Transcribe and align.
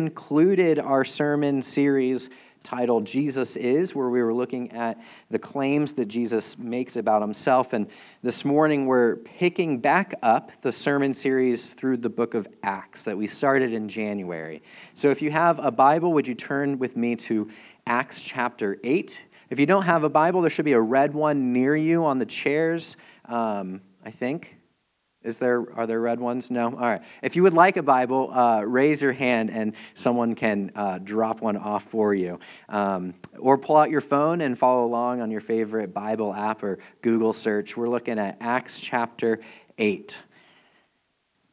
concluded 0.00 0.78
our 0.78 1.04
sermon 1.04 1.60
series 1.60 2.30
titled 2.62 3.04
Jesus 3.04 3.54
Is, 3.56 3.94
where 3.94 4.08
we 4.08 4.22
were 4.22 4.32
looking 4.32 4.72
at 4.72 4.98
the 5.28 5.38
claims 5.38 5.92
that 5.92 6.06
Jesus 6.06 6.56
makes 6.56 6.96
about 6.96 7.20
himself. 7.20 7.74
And 7.74 7.86
this 8.22 8.42
morning 8.42 8.86
we're 8.86 9.16
picking 9.16 9.78
back 9.78 10.14
up 10.22 10.52
the 10.62 10.72
sermon 10.72 11.12
series 11.12 11.74
through 11.74 11.98
the 11.98 12.08
book 12.08 12.32
of 12.32 12.48
Acts 12.62 13.04
that 13.04 13.14
we 13.14 13.26
started 13.26 13.74
in 13.74 13.90
January. 13.90 14.62
So 14.94 15.10
if 15.10 15.20
you 15.20 15.30
have 15.32 15.58
a 15.58 15.70
Bible, 15.70 16.14
would 16.14 16.26
you 16.26 16.34
turn 16.34 16.78
with 16.78 16.96
me 16.96 17.14
to 17.16 17.50
Acts 17.86 18.22
chapter 18.22 18.78
8? 18.82 19.20
If 19.50 19.60
you 19.60 19.66
don't 19.66 19.84
have 19.84 20.04
a 20.04 20.08
Bible, 20.08 20.40
there 20.40 20.48
should 20.48 20.64
be 20.64 20.72
a 20.72 20.80
red 20.80 21.12
one 21.12 21.52
near 21.52 21.76
you 21.76 22.06
on 22.06 22.18
the 22.18 22.24
chairs, 22.24 22.96
um, 23.26 23.82
I 24.02 24.10
think. 24.10 24.59
Is 25.22 25.38
there 25.38 25.66
are 25.76 25.86
there 25.86 26.00
red 26.00 26.18
ones? 26.18 26.50
No. 26.50 26.68
All 26.68 26.78
right. 26.78 27.02
If 27.22 27.36
you 27.36 27.42
would 27.42 27.52
like 27.52 27.76
a 27.76 27.82
Bible, 27.82 28.32
uh, 28.32 28.62
raise 28.62 29.02
your 29.02 29.12
hand 29.12 29.50
and 29.50 29.74
someone 29.92 30.34
can 30.34 30.72
uh, 30.74 30.98
drop 30.98 31.42
one 31.42 31.58
off 31.58 31.84
for 31.84 32.14
you. 32.14 32.40
Um, 32.70 33.12
or 33.38 33.58
pull 33.58 33.76
out 33.76 33.90
your 33.90 34.00
phone 34.00 34.40
and 34.40 34.58
follow 34.58 34.86
along 34.86 35.20
on 35.20 35.30
your 35.30 35.42
favorite 35.42 35.92
Bible 35.92 36.32
app 36.32 36.62
or 36.62 36.78
Google 37.02 37.34
search. 37.34 37.76
We're 37.76 37.90
looking 37.90 38.18
at 38.18 38.38
Acts 38.40 38.80
chapter 38.80 39.40
eight. 39.76 40.16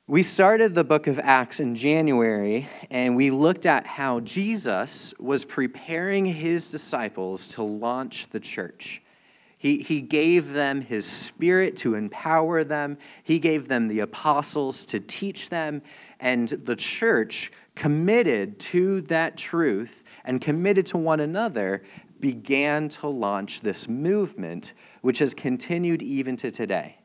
We 0.10 0.24
started 0.24 0.74
the 0.74 0.86
book 0.86 1.08
of 1.08 1.20
Acts 1.20 1.60
in 1.60 1.76
January, 1.76 2.70
and 2.90 3.18
we 3.18 3.30
looked 3.30 3.66
at 3.66 3.86
how 3.86 4.22
Jesus 4.22 5.14
was 5.20 5.44
preparing 5.44 6.26
his 6.26 6.72
disciples 6.72 7.50
to 7.50 7.64
launch 7.64 8.30
the 8.30 8.40
church. 8.40 9.02
He, 9.60 9.80
he 9.80 10.02
gave 10.02 10.54
them 10.54 10.82
his 10.82 11.06
spirit 11.06 11.78
to 11.78 11.96
empower 11.96 12.64
them. 12.64 12.98
He 13.24 13.40
gave 13.40 13.68
them 13.68 13.88
the 13.88 14.02
apostles 14.02 14.86
to 14.86 15.00
teach 15.00 15.50
them. 15.50 15.82
And 16.20 16.50
the 16.50 16.76
church, 16.76 17.52
committed 17.74 18.60
to 18.60 19.02
that 19.02 19.38
truth 19.38 20.04
and 20.26 20.42
committed 20.42 20.86
to 20.88 20.98
one 20.98 21.22
another, 21.22 21.84
began 22.20 22.90
to 22.90 23.08
launch 23.08 23.62
this 23.62 23.88
movement, 23.88 24.74
which 25.02 25.20
has 25.20 25.34
continued 25.34 26.02
even 26.02 26.36
to 26.38 26.52
today. 26.52 26.98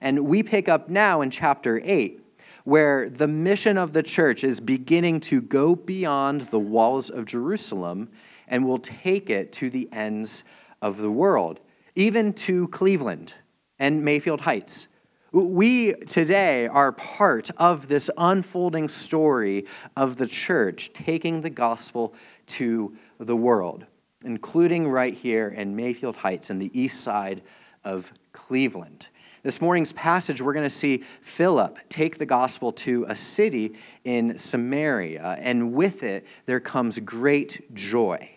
And 0.00 0.26
we 0.26 0.42
pick 0.42 0.68
up 0.68 0.88
now 0.88 1.20
in 1.22 1.30
chapter 1.30 1.80
8, 1.84 2.20
where 2.64 3.10
the 3.10 3.28
mission 3.28 3.78
of 3.78 3.92
the 3.92 4.02
church 4.02 4.44
is 4.44 4.60
beginning 4.60 5.20
to 5.20 5.40
go 5.40 5.74
beyond 5.74 6.42
the 6.42 6.58
walls 6.58 7.10
of 7.10 7.24
Jerusalem 7.24 8.10
and 8.48 8.64
will 8.64 8.78
take 8.78 9.30
it 9.30 9.52
to 9.54 9.70
the 9.70 9.88
ends 9.92 10.44
of 10.82 10.96
the 10.96 11.10
world 11.10 11.60
even 12.00 12.32
to 12.32 12.66
Cleveland 12.68 13.34
and 13.78 14.02
Mayfield 14.02 14.40
Heights. 14.40 14.88
We 15.32 15.92
today 15.92 16.66
are 16.66 16.92
part 16.92 17.50
of 17.58 17.88
this 17.88 18.08
unfolding 18.16 18.88
story 18.88 19.66
of 19.98 20.16
the 20.16 20.26
church 20.26 20.94
taking 20.94 21.42
the 21.42 21.50
gospel 21.50 22.14
to 22.46 22.96
the 23.18 23.36
world, 23.36 23.84
including 24.24 24.88
right 24.88 25.12
here 25.12 25.48
in 25.48 25.76
Mayfield 25.76 26.16
Heights 26.16 26.48
in 26.48 26.58
the 26.58 26.70
east 26.72 27.02
side 27.02 27.42
of 27.84 28.10
Cleveland. 28.32 29.08
This 29.42 29.60
morning's 29.60 29.92
passage, 29.92 30.40
we're 30.40 30.54
going 30.54 30.64
to 30.64 30.70
see 30.70 31.04
Philip 31.20 31.78
take 31.90 32.16
the 32.16 32.24
gospel 32.24 32.72
to 32.72 33.04
a 33.10 33.14
city 33.14 33.74
in 34.04 34.38
Samaria, 34.38 35.36
and 35.38 35.74
with 35.74 36.02
it, 36.02 36.26
there 36.46 36.60
comes 36.60 36.98
great 36.98 37.74
joy. 37.74 38.30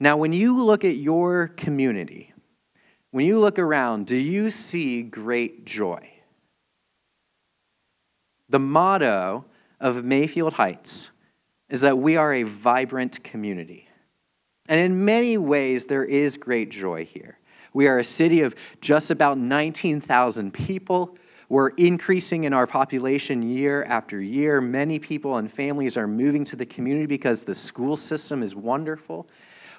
Now, 0.00 0.16
when 0.16 0.32
you 0.32 0.60
look 0.64 0.84
at 0.84 0.96
your 0.96 1.48
community, 1.48 2.32
when 3.10 3.26
you 3.26 3.38
look 3.38 3.58
around, 3.58 4.06
do 4.06 4.16
you 4.16 4.50
see 4.50 5.02
great 5.02 5.64
joy? 5.64 6.08
The 8.48 8.58
motto 8.58 9.44
of 9.80 10.04
Mayfield 10.04 10.52
Heights 10.52 11.10
is 11.68 11.80
that 11.82 11.98
we 11.98 12.16
are 12.16 12.34
a 12.34 12.42
vibrant 12.42 13.22
community. 13.22 13.88
And 14.68 14.78
in 14.78 15.04
many 15.04 15.38
ways, 15.38 15.86
there 15.86 16.04
is 16.04 16.36
great 16.36 16.70
joy 16.70 17.04
here. 17.04 17.38
We 17.72 17.86
are 17.86 17.98
a 17.98 18.04
city 18.04 18.42
of 18.42 18.54
just 18.80 19.10
about 19.10 19.38
19,000 19.38 20.52
people. 20.52 21.16
We're 21.48 21.70
increasing 21.70 22.44
in 22.44 22.52
our 22.52 22.66
population 22.66 23.42
year 23.42 23.84
after 23.84 24.20
year. 24.20 24.60
Many 24.60 24.98
people 24.98 25.36
and 25.36 25.50
families 25.50 25.96
are 25.96 26.06
moving 26.06 26.44
to 26.44 26.56
the 26.56 26.66
community 26.66 27.06
because 27.06 27.44
the 27.44 27.54
school 27.54 27.96
system 27.96 28.42
is 28.42 28.54
wonderful. 28.54 29.28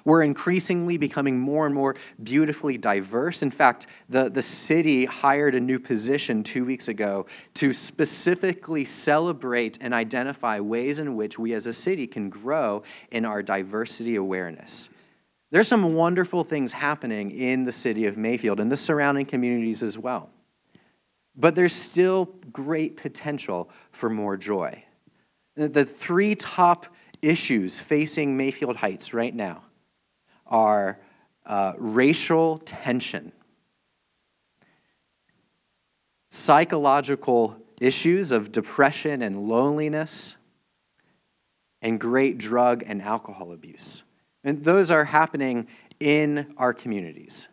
We're 0.04 0.22
increasingly 0.22 0.96
becoming 0.96 1.38
more 1.38 1.66
and 1.66 1.74
more 1.74 1.96
beautifully 2.22 2.76
diverse. 2.76 3.42
In 3.42 3.50
fact, 3.50 3.86
the, 4.08 4.28
the 4.28 4.42
city 4.42 5.04
hired 5.04 5.54
a 5.54 5.60
new 5.60 5.78
position 5.78 6.42
two 6.42 6.64
weeks 6.64 6.88
ago 6.88 7.26
to 7.54 7.72
specifically 7.72 8.84
celebrate 8.84 9.78
and 9.80 9.94
identify 9.94 10.58
ways 10.60 10.98
in 10.98 11.14
which 11.14 11.38
we 11.38 11.54
as 11.54 11.66
a 11.66 11.72
city 11.72 12.06
can 12.06 12.28
grow 12.28 12.82
in 13.10 13.24
our 13.24 13.42
diversity 13.42 14.16
awareness. 14.16 14.90
There's 15.50 15.68
some 15.68 15.94
wonderful 15.94 16.44
things 16.44 16.72
happening 16.72 17.30
in 17.30 17.64
the 17.64 17.72
city 17.72 18.06
of 18.06 18.16
Mayfield 18.16 18.58
and 18.58 18.72
the 18.72 18.76
surrounding 18.76 19.26
communities 19.26 19.82
as 19.82 19.98
well. 19.98 20.30
But 21.36 21.54
there's 21.54 21.74
still 21.74 22.26
great 22.52 22.96
potential 22.96 23.70
for 23.90 24.10
more 24.10 24.36
joy. 24.36 24.82
The 25.54 25.84
three 25.84 26.34
top 26.34 26.86
issues 27.20 27.78
facing 27.78 28.36
Mayfield 28.36 28.76
Heights 28.76 29.12
right 29.12 29.34
now 29.34 29.62
are 30.46 30.98
uh, 31.46 31.72
racial 31.78 32.58
tension, 32.58 33.32
psychological 36.30 37.56
issues 37.80 38.32
of 38.32 38.52
depression 38.52 39.22
and 39.22 39.48
loneliness, 39.48 40.36
and 41.82 41.98
great 41.98 42.38
drug 42.38 42.84
and 42.86 43.02
alcohol 43.02 43.52
abuse. 43.52 44.04
And 44.44 44.64
those 44.64 44.90
are 44.90 45.04
happening 45.04 45.68
in 46.00 46.54
our 46.56 46.72
communities. 46.72 47.48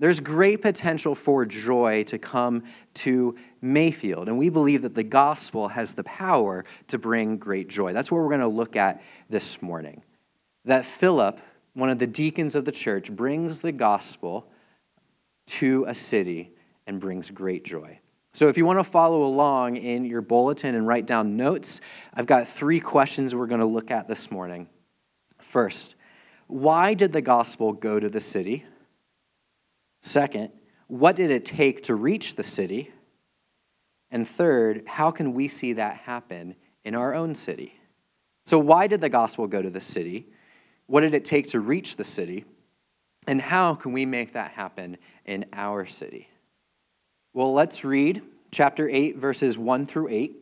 There's 0.00 0.20
great 0.20 0.60
potential 0.60 1.14
for 1.14 1.46
joy 1.46 2.02
to 2.04 2.18
come 2.18 2.64
to 2.94 3.36
Mayfield, 3.62 4.28
and 4.28 4.36
we 4.36 4.48
believe 4.48 4.82
that 4.82 4.94
the 4.94 5.04
gospel 5.04 5.68
has 5.68 5.94
the 5.94 6.04
power 6.04 6.64
to 6.88 6.98
bring 6.98 7.38
great 7.38 7.68
joy. 7.68 7.92
That's 7.92 8.10
what 8.10 8.20
we're 8.20 8.28
going 8.28 8.40
to 8.40 8.48
look 8.48 8.76
at 8.76 9.02
this 9.30 9.62
morning. 9.62 10.02
That 10.64 10.84
Philip 10.84 11.40
one 11.74 11.90
of 11.90 11.98
the 11.98 12.06
deacons 12.06 12.54
of 12.54 12.64
the 12.64 12.72
church, 12.72 13.10
brings 13.10 13.60
the 13.60 13.72
gospel 13.72 14.48
to 15.46 15.84
a 15.86 15.94
city 15.94 16.52
and 16.86 17.00
brings 17.00 17.30
great 17.30 17.64
joy. 17.64 17.98
So, 18.32 18.48
if 18.48 18.56
you 18.56 18.66
want 18.66 18.80
to 18.80 18.84
follow 18.84 19.24
along 19.24 19.76
in 19.76 20.04
your 20.04 20.20
bulletin 20.20 20.74
and 20.74 20.86
write 20.86 21.06
down 21.06 21.36
notes, 21.36 21.80
I've 22.14 22.26
got 22.26 22.48
three 22.48 22.80
questions 22.80 23.34
we're 23.34 23.46
going 23.46 23.60
to 23.60 23.66
look 23.66 23.92
at 23.92 24.08
this 24.08 24.30
morning. 24.30 24.68
First, 25.38 25.94
why 26.48 26.94
did 26.94 27.12
the 27.12 27.20
gospel 27.20 27.72
go 27.72 28.00
to 28.00 28.08
the 28.08 28.20
city? 28.20 28.64
Second, 30.02 30.50
what 30.88 31.16
did 31.16 31.30
it 31.30 31.44
take 31.44 31.82
to 31.84 31.94
reach 31.94 32.34
the 32.34 32.42
city? 32.42 32.90
And 34.10 34.28
third, 34.28 34.82
how 34.86 35.10
can 35.10 35.32
we 35.32 35.48
see 35.48 35.74
that 35.74 35.96
happen 35.96 36.56
in 36.84 36.94
our 36.94 37.14
own 37.14 37.34
city? 37.34 37.74
So, 38.46 38.58
why 38.58 38.86
did 38.86 39.00
the 39.00 39.08
gospel 39.08 39.46
go 39.46 39.62
to 39.62 39.70
the 39.70 39.80
city? 39.80 40.26
What 40.86 41.00
did 41.00 41.14
it 41.14 41.24
take 41.24 41.48
to 41.48 41.60
reach 41.60 41.96
the 41.96 42.04
city? 42.04 42.44
And 43.26 43.40
how 43.40 43.74
can 43.74 43.92
we 43.92 44.04
make 44.04 44.34
that 44.34 44.50
happen 44.50 44.98
in 45.24 45.46
our 45.52 45.86
city? 45.86 46.28
Well, 47.32 47.52
let's 47.52 47.84
read 47.84 48.22
chapter 48.50 48.88
8, 48.88 49.16
verses 49.16 49.58
1 49.58 49.86
through 49.86 50.08
8, 50.08 50.36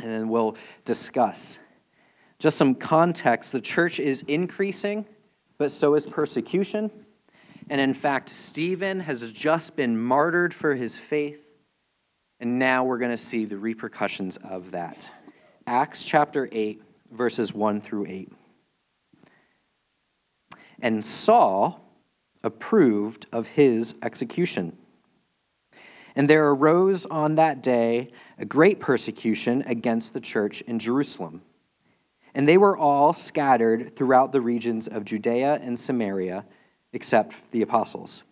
and 0.00 0.10
then 0.10 0.28
we'll 0.28 0.56
discuss. 0.84 1.58
Just 2.38 2.56
some 2.56 2.74
context 2.74 3.52
the 3.52 3.60
church 3.60 4.00
is 4.00 4.22
increasing, 4.22 5.04
but 5.58 5.70
so 5.70 5.94
is 5.94 6.06
persecution. 6.06 6.90
And 7.70 7.80
in 7.80 7.92
fact, 7.92 8.30
Stephen 8.30 9.00
has 9.00 9.32
just 9.32 9.76
been 9.76 9.98
martyred 9.98 10.54
for 10.54 10.74
his 10.74 10.98
faith, 10.98 11.46
and 12.40 12.58
now 12.58 12.84
we're 12.84 12.98
going 12.98 13.10
to 13.10 13.16
see 13.16 13.44
the 13.44 13.58
repercussions 13.58 14.38
of 14.38 14.70
that. 14.70 15.10
Acts 15.66 16.04
chapter 16.04 16.48
8, 16.50 16.82
verses 17.12 17.52
1 17.52 17.80
through 17.80 18.06
8. 18.06 18.32
And 20.80 21.04
Saul 21.04 21.80
approved 22.42 23.26
of 23.32 23.46
his 23.46 23.94
execution. 24.02 24.76
And 26.14 26.28
there 26.28 26.48
arose 26.48 27.06
on 27.06 27.36
that 27.36 27.62
day 27.62 28.10
a 28.38 28.44
great 28.44 28.80
persecution 28.80 29.62
against 29.66 30.12
the 30.12 30.20
church 30.20 30.62
in 30.62 30.78
Jerusalem. 30.78 31.42
And 32.34 32.48
they 32.48 32.58
were 32.58 32.76
all 32.76 33.12
scattered 33.12 33.96
throughout 33.96 34.32
the 34.32 34.40
regions 34.40 34.86
of 34.88 35.04
Judea 35.04 35.60
and 35.62 35.78
Samaria, 35.78 36.44
except 36.92 37.34
the 37.50 37.62
apostles. 37.62 38.24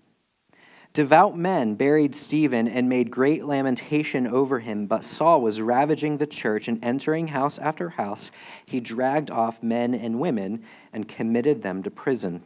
Devout 0.97 1.37
men 1.37 1.75
buried 1.75 2.15
Stephen 2.15 2.67
and 2.67 2.89
made 2.89 3.11
great 3.11 3.45
lamentation 3.45 4.27
over 4.27 4.61
him, 4.61 4.87
but 4.87 5.05
Saul 5.05 5.43
was 5.43 5.61
ravaging 5.61 6.17
the 6.17 6.27
church 6.27 6.69
and 6.69 6.83
entering 6.83 7.29
house 7.29 7.59
after 7.59 7.91
house. 7.91 8.31
He 8.65 8.81
dragged 8.81 9.31
off 9.31 9.63
men 9.63 9.93
and 9.93 10.19
women 10.19 10.65
and 10.95 11.07
committed 11.07 11.61
them 11.61 11.83
to 11.83 11.91
prison. 11.91 12.43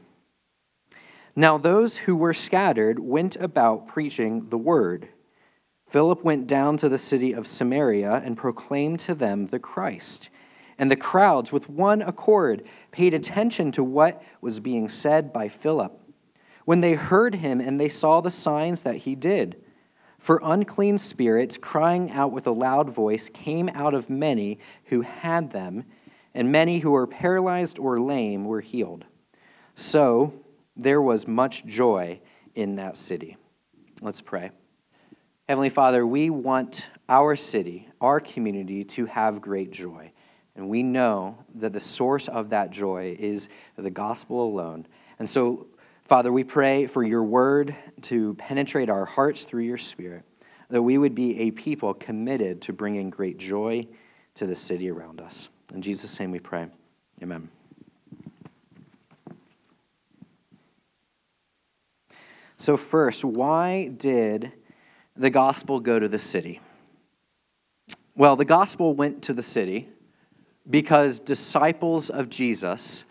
Now, 1.37 1.58
those 1.58 1.97
who 1.97 2.17
were 2.17 2.35
scattered 2.35 2.99
went 2.99 3.37
about 3.37 3.87
preaching 3.87 4.49
the 4.49 4.58
word. 4.58 5.06
Philip 5.87 6.25
went 6.25 6.49
down 6.49 6.76
to 6.79 6.88
the 6.88 6.99
city 6.99 7.32
of 7.32 7.47
Samaria 7.47 8.20
and 8.25 8.37
proclaimed 8.37 8.99
to 8.99 9.14
them 9.14 9.47
the 9.47 9.61
Christ. 9.61 10.29
And 10.76 10.91
the 10.91 10.97
crowds, 10.97 11.52
with 11.52 11.69
one 11.70 12.02
accord, 12.02 12.64
paid 12.91 13.14
attention 13.14 13.70
to 13.70 13.85
what 13.85 14.20
was 14.41 14.58
being 14.58 14.88
said 14.88 15.32
by 15.32 15.47
Philip 15.47 16.00
when 16.64 16.80
they 16.80 16.94
heard 16.94 17.34
him 17.34 17.60
and 17.60 17.80
they 17.80 17.88
saw 17.88 18.20
the 18.20 18.30
signs 18.30 18.82
that 18.82 18.96
he 18.96 19.14
did. 19.14 19.62
For 20.18 20.40
unclean 20.42 20.98
spirits, 20.98 21.56
crying 21.56 22.10
out 22.10 22.32
with 22.32 22.46
a 22.46 22.52
loud 22.52 22.90
voice, 22.90 23.30
came 23.30 23.70
out 23.70 23.94
of 23.94 24.10
many 24.10 24.58
who 24.84 25.00
had 25.00 25.50
them, 25.50 25.84
and 26.34 26.52
many 26.52 26.78
who 26.78 26.90
were 26.90 27.06
paralyzed 27.06 27.78
or 27.78 27.98
lame 27.98 28.44
were 28.44 28.60
healed. 28.60 29.06
So 29.74 30.32
there 30.76 31.00
was 31.00 31.26
much 31.26 31.64
joy 31.64 32.20
in 32.54 32.76
that 32.76 32.96
city. 32.96 33.36
Let's 34.02 34.20
pray. 34.20 34.50
Heavenly 35.48 35.70
Father, 35.70 36.06
we 36.06 36.30
want 36.30 36.90
our 37.08 37.34
city, 37.34 37.88
our 38.00 38.20
community, 38.20 38.84
to 38.84 39.06
have 39.06 39.40
great 39.40 39.70
joy. 39.70 40.12
And 40.54 40.68
we 40.68 40.82
know 40.82 41.38
that 41.56 41.72
the 41.72 41.80
source 41.80 42.28
of 42.28 42.50
that 42.50 42.70
joy 42.70 43.16
is 43.18 43.48
the 43.76 43.90
gospel 43.90 44.42
alone. 44.42 44.86
And 45.18 45.28
so, 45.28 45.66
Father, 46.10 46.32
we 46.32 46.42
pray 46.42 46.88
for 46.88 47.04
your 47.04 47.22
word 47.22 47.72
to 48.02 48.34
penetrate 48.34 48.90
our 48.90 49.04
hearts 49.04 49.44
through 49.44 49.62
your 49.62 49.78
spirit, 49.78 50.24
that 50.68 50.82
we 50.82 50.98
would 50.98 51.14
be 51.14 51.38
a 51.42 51.52
people 51.52 51.94
committed 51.94 52.60
to 52.62 52.72
bringing 52.72 53.10
great 53.10 53.38
joy 53.38 53.86
to 54.34 54.44
the 54.44 54.56
city 54.56 54.90
around 54.90 55.20
us. 55.20 55.50
In 55.72 55.80
Jesus' 55.80 56.18
name 56.18 56.32
we 56.32 56.40
pray. 56.40 56.66
Amen. 57.22 57.48
So, 62.56 62.76
first, 62.76 63.24
why 63.24 63.92
did 63.96 64.50
the 65.14 65.30
gospel 65.30 65.78
go 65.78 66.00
to 66.00 66.08
the 66.08 66.18
city? 66.18 66.58
Well, 68.16 68.34
the 68.34 68.44
gospel 68.44 68.94
went 68.94 69.22
to 69.22 69.32
the 69.32 69.44
city 69.44 69.88
because 70.68 71.20
disciples 71.20 72.10
of 72.10 72.28
Jesus 72.28 73.04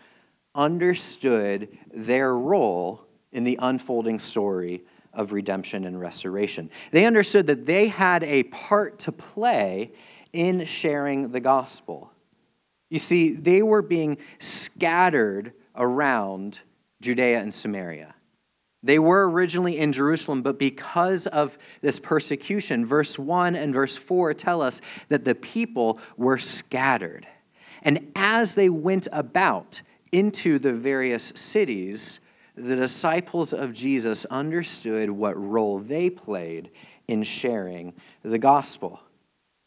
understood 0.54 1.68
their 1.92 2.36
role 2.36 3.04
in 3.32 3.44
the 3.44 3.58
unfolding 3.60 4.18
story 4.18 4.82
of 5.12 5.32
redemption 5.32 5.84
and 5.84 6.00
restoration. 6.00 6.70
They 6.90 7.04
understood 7.04 7.46
that 7.48 7.66
they 7.66 7.88
had 7.88 8.22
a 8.24 8.44
part 8.44 9.00
to 9.00 9.12
play 9.12 9.92
in 10.32 10.64
sharing 10.64 11.32
the 11.32 11.40
gospel. 11.40 12.12
You 12.90 12.98
see, 12.98 13.30
they 13.30 13.62
were 13.62 13.82
being 13.82 14.18
scattered 14.38 15.52
around 15.76 16.60
Judea 17.00 17.40
and 17.40 17.52
Samaria. 17.52 18.14
They 18.82 18.98
were 18.98 19.28
originally 19.28 19.78
in 19.78 19.92
Jerusalem, 19.92 20.42
but 20.42 20.58
because 20.58 21.26
of 21.26 21.58
this 21.82 22.00
persecution, 22.00 22.86
verse 22.86 23.18
1 23.18 23.54
and 23.54 23.74
verse 23.74 23.96
4 23.96 24.32
tell 24.34 24.62
us 24.62 24.80
that 25.08 25.24
the 25.24 25.34
people 25.34 25.98
were 26.16 26.38
scattered. 26.38 27.26
And 27.82 28.10
as 28.16 28.54
they 28.54 28.70
went 28.70 29.06
about, 29.12 29.82
into 30.12 30.58
the 30.58 30.72
various 30.72 31.32
cities, 31.36 32.20
the 32.56 32.76
disciples 32.76 33.52
of 33.52 33.72
Jesus 33.72 34.24
understood 34.26 35.10
what 35.10 35.40
role 35.40 35.78
they 35.78 36.10
played 36.10 36.70
in 37.08 37.22
sharing 37.22 37.94
the 38.22 38.38
gospel. 38.38 39.00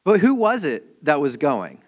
But 0.04 0.20
who 0.20 0.36
was 0.36 0.66
it 0.66 1.04
that 1.06 1.22
was 1.22 1.38
going? 1.38 1.82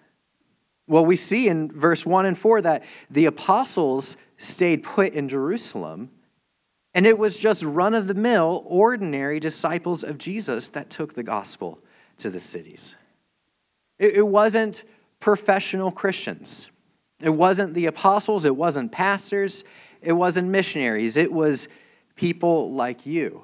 Well, 0.88 1.06
we 1.06 1.16
see 1.16 1.48
in 1.48 1.72
verse 1.72 2.06
1 2.06 2.26
and 2.26 2.38
4 2.38 2.62
that 2.62 2.84
the 3.10 3.26
apostles 3.26 4.18
stayed 4.38 4.84
put 4.84 5.14
in 5.14 5.28
Jerusalem, 5.28 6.12
and 6.94 7.06
it 7.06 7.18
was 7.18 7.38
just 7.38 7.64
run 7.64 7.94
of 7.94 8.08
the 8.08 8.14
mill, 8.14 8.64
ordinary 8.66 9.40
disciples 9.40 10.04
of 10.04 10.18
Jesus 10.18 10.70
that 10.70 10.90
took 10.90 11.14
the 11.14 11.24
gospel 11.24 11.80
to 12.18 12.30
the 12.30 12.40
cities. 12.40 12.96
It 13.98 14.26
wasn't 14.26 14.84
professional 15.20 15.92
Christians. 15.92 16.70
It 17.22 17.30
wasn't 17.30 17.74
the 17.74 17.86
apostles, 17.86 18.46
it 18.46 18.56
wasn't 18.56 18.92
pastors, 18.92 19.64
it 20.02 20.14
wasn't 20.14 20.50
missionaries. 20.50 21.18
It 21.18 21.32
was 21.32 21.68
people 22.16 22.74
like 22.74 23.06
you 23.06 23.44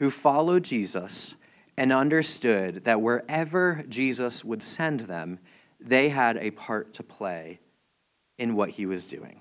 who 0.00 0.10
followed 0.10 0.64
Jesus 0.64 1.34
and 1.76 1.92
understood 1.92 2.84
that 2.84 3.00
wherever 3.00 3.84
Jesus 3.88 4.44
would 4.44 4.62
send 4.62 5.00
them, 5.00 5.38
they 5.80 6.08
had 6.08 6.36
a 6.36 6.50
part 6.50 6.94
to 6.94 7.02
play 7.02 7.60
in 8.38 8.54
what 8.54 8.70
he 8.70 8.86
was 8.86 9.06
doing. 9.06 9.40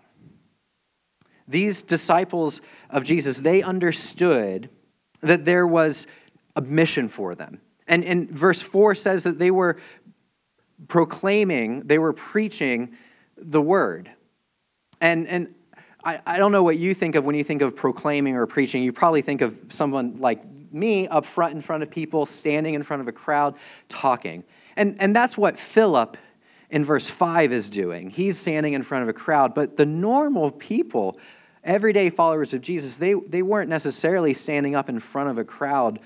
These 1.47 1.83
disciples 1.83 2.61
of 2.89 3.03
Jesus, 3.03 3.39
they 3.39 3.61
understood 3.61 4.69
that 5.21 5.45
there 5.45 5.67
was 5.67 6.07
a 6.55 6.61
mission 6.61 7.09
for 7.09 7.35
them. 7.35 7.59
And, 7.87 8.05
and 8.05 8.29
verse 8.29 8.61
4 8.61 8.95
says 8.95 9.23
that 9.23 9.39
they 9.39 9.51
were 9.51 9.77
proclaiming, 10.87 11.81
they 11.81 11.99
were 11.99 12.13
preaching 12.13 12.95
the 13.51 13.61
word. 13.61 14.09
And, 15.01 15.27
and 15.27 15.53
I, 16.03 16.19
I 16.25 16.37
don't 16.37 16.51
know 16.51 16.63
what 16.63 16.77
you 16.77 16.93
think 16.93 17.15
of 17.15 17.23
when 17.23 17.35
you 17.35 17.43
think 17.43 17.61
of 17.61 17.75
proclaiming 17.75 18.35
or 18.35 18.45
preaching. 18.45 18.83
You 18.83 18.93
probably 18.93 19.21
think 19.21 19.41
of 19.41 19.57
someone 19.69 20.17
like 20.17 20.41
me 20.71 21.07
up 21.07 21.25
front 21.25 21.53
in 21.53 21.61
front 21.61 21.83
of 21.83 21.89
people, 21.89 22.25
standing 22.25 22.73
in 22.73 22.83
front 22.83 23.01
of 23.01 23.07
a 23.07 23.11
crowd, 23.11 23.55
talking. 23.89 24.43
And, 24.75 24.97
and 24.99 25.15
that's 25.15 25.37
what 25.37 25.57
Philip 25.57 26.17
in 26.69 26.83
verse 26.83 27.09
5 27.09 27.53
is 27.53 27.69
doing. 27.69 28.09
He's 28.09 28.37
standing 28.37 28.73
in 28.73 28.81
front 28.81 29.03
of 29.03 29.09
a 29.09 29.13
crowd, 29.13 29.53
but 29.53 29.77
the 29.77 29.85
normal 29.85 30.49
people, 30.51 31.19
everyday 31.63 32.09
followers 32.09 32.53
of 32.53 32.61
Jesus, 32.61 32.97
they, 32.97 33.13
they 33.13 33.43
weren't 33.43 33.69
necessarily 33.69 34.33
standing 34.33 34.75
up 34.75 34.89
in 34.89 34.99
front 34.99 35.29
of 35.29 35.37
a 35.37 35.43
crowd 35.43 35.99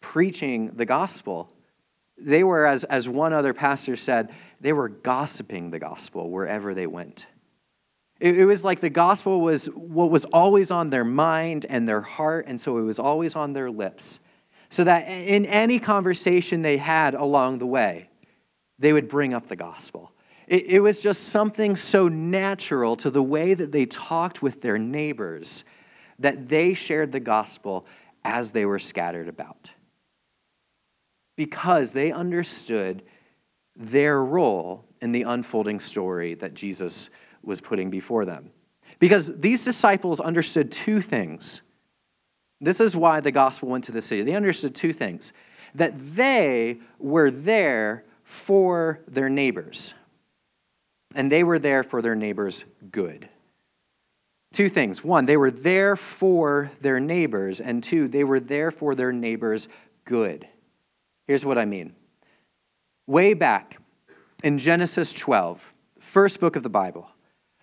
preaching 0.00 0.70
the 0.74 0.84
gospel. 0.84 1.52
They 2.20 2.44
were, 2.44 2.66
as, 2.66 2.84
as 2.84 3.08
one 3.08 3.32
other 3.32 3.54
pastor 3.54 3.96
said, 3.96 4.32
they 4.60 4.72
were 4.72 4.88
gossiping 4.88 5.70
the 5.70 5.78
gospel 5.78 6.30
wherever 6.30 6.74
they 6.74 6.86
went. 6.86 7.26
It, 8.20 8.40
it 8.40 8.44
was 8.44 8.62
like 8.62 8.80
the 8.80 8.90
gospel 8.90 9.40
was 9.40 9.66
what 9.66 10.10
was 10.10 10.26
always 10.26 10.70
on 10.70 10.90
their 10.90 11.04
mind 11.04 11.66
and 11.68 11.88
their 11.88 12.02
heart, 12.02 12.46
and 12.46 12.60
so 12.60 12.78
it 12.78 12.82
was 12.82 12.98
always 12.98 13.34
on 13.34 13.52
their 13.52 13.70
lips. 13.70 14.20
So 14.68 14.84
that 14.84 15.08
in 15.08 15.46
any 15.46 15.80
conversation 15.80 16.62
they 16.62 16.76
had 16.76 17.14
along 17.14 17.58
the 17.58 17.66
way, 17.66 18.08
they 18.78 18.92
would 18.92 19.08
bring 19.08 19.34
up 19.34 19.48
the 19.48 19.56
gospel. 19.56 20.12
It, 20.46 20.72
it 20.72 20.80
was 20.80 21.00
just 21.00 21.28
something 21.28 21.74
so 21.74 22.08
natural 22.08 22.96
to 22.96 23.10
the 23.10 23.22
way 23.22 23.54
that 23.54 23.72
they 23.72 23.86
talked 23.86 24.42
with 24.42 24.60
their 24.60 24.78
neighbors 24.78 25.64
that 26.18 26.48
they 26.48 26.74
shared 26.74 27.12
the 27.12 27.20
gospel 27.20 27.86
as 28.24 28.50
they 28.50 28.66
were 28.66 28.78
scattered 28.78 29.28
about. 29.28 29.72
Because 31.40 31.94
they 31.94 32.12
understood 32.12 33.02
their 33.74 34.22
role 34.22 34.84
in 35.00 35.10
the 35.10 35.22
unfolding 35.22 35.80
story 35.80 36.34
that 36.34 36.52
Jesus 36.52 37.08
was 37.42 37.62
putting 37.62 37.88
before 37.88 38.26
them. 38.26 38.50
Because 38.98 39.34
these 39.40 39.64
disciples 39.64 40.20
understood 40.20 40.70
two 40.70 41.00
things. 41.00 41.62
This 42.60 42.78
is 42.78 42.94
why 42.94 43.20
the 43.20 43.32
gospel 43.32 43.70
went 43.70 43.84
to 43.84 43.92
the 43.92 44.02
city. 44.02 44.20
They 44.20 44.34
understood 44.34 44.74
two 44.74 44.92
things 44.92 45.32
that 45.74 45.94
they 46.14 46.80
were 46.98 47.30
there 47.30 48.04
for 48.22 49.00
their 49.08 49.30
neighbors, 49.30 49.94
and 51.14 51.32
they 51.32 51.42
were 51.42 51.58
there 51.58 51.82
for 51.82 52.02
their 52.02 52.14
neighbors' 52.14 52.66
good. 52.92 53.30
Two 54.52 54.68
things. 54.68 55.02
One, 55.02 55.24
they 55.24 55.38
were 55.38 55.50
there 55.50 55.96
for 55.96 56.70
their 56.82 57.00
neighbors, 57.00 57.62
and 57.62 57.82
two, 57.82 58.08
they 58.08 58.24
were 58.24 58.40
there 58.40 58.70
for 58.70 58.94
their 58.94 59.10
neighbors' 59.10 59.68
good. 60.04 60.46
Here's 61.30 61.44
what 61.44 61.58
I 61.58 61.64
mean 61.64 61.94
way 63.06 63.34
back 63.34 63.78
in 64.42 64.58
Genesis 64.58 65.12
12, 65.12 65.64
first 66.00 66.40
book 66.40 66.56
of 66.56 66.64
the 66.64 66.68
Bible, 66.68 67.08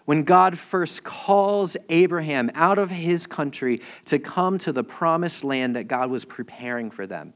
when 0.05 0.23
God 0.23 0.57
first 0.57 1.03
calls 1.03 1.75
Abraham 1.89 2.49
out 2.55 2.79
of 2.79 2.89
his 2.89 3.27
country 3.27 3.81
to 4.05 4.19
come 4.19 4.57
to 4.59 4.71
the 4.71 4.85
promised 4.85 5.43
land 5.43 5.75
that 5.75 5.89
God 5.89 6.09
was 6.09 6.23
preparing 6.23 6.89
for 6.89 7.05
them. 7.05 7.33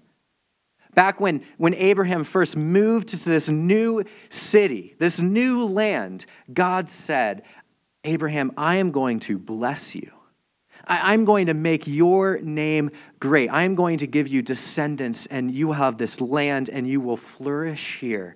Back 0.94 1.20
when, 1.20 1.44
when 1.58 1.74
Abraham 1.74 2.24
first 2.24 2.56
moved 2.56 3.10
to 3.10 3.18
this 3.30 3.50
new 3.50 4.06
city, 4.30 4.96
this 5.00 5.20
new 5.20 5.66
land, 5.66 6.28
God 6.54 6.90
said, 6.90 7.44
Abraham, 8.06 8.54
I 8.56 8.78
am 8.78 8.92
going 8.92 9.20
to 9.20 9.38
bless 9.38 9.96
you. 9.96 10.14
I, 10.86 11.14
am 11.14 11.26
going 11.26 11.46
to 11.48 11.54
make 11.54 11.88
your 11.88 12.40
name 12.40 12.92
great. 13.20 13.50
I 13.50 13.64
am 13.64 13.76
going 13.76 13.98
to 14.00 14.08
give 14.08 14.28
you 14.28 14.42
descendants, 14.42 15.26
and 15.28 15.52
you 15.52 15.68
will 15.68 15.74
have 15.76 15.98
this 15.98 16.22
land, 16.22 16.70
and 16.70 16.88
you 16.88 17.02
will 17.02 17.18
flourish 17.18 18.00
here. 18.00 18.36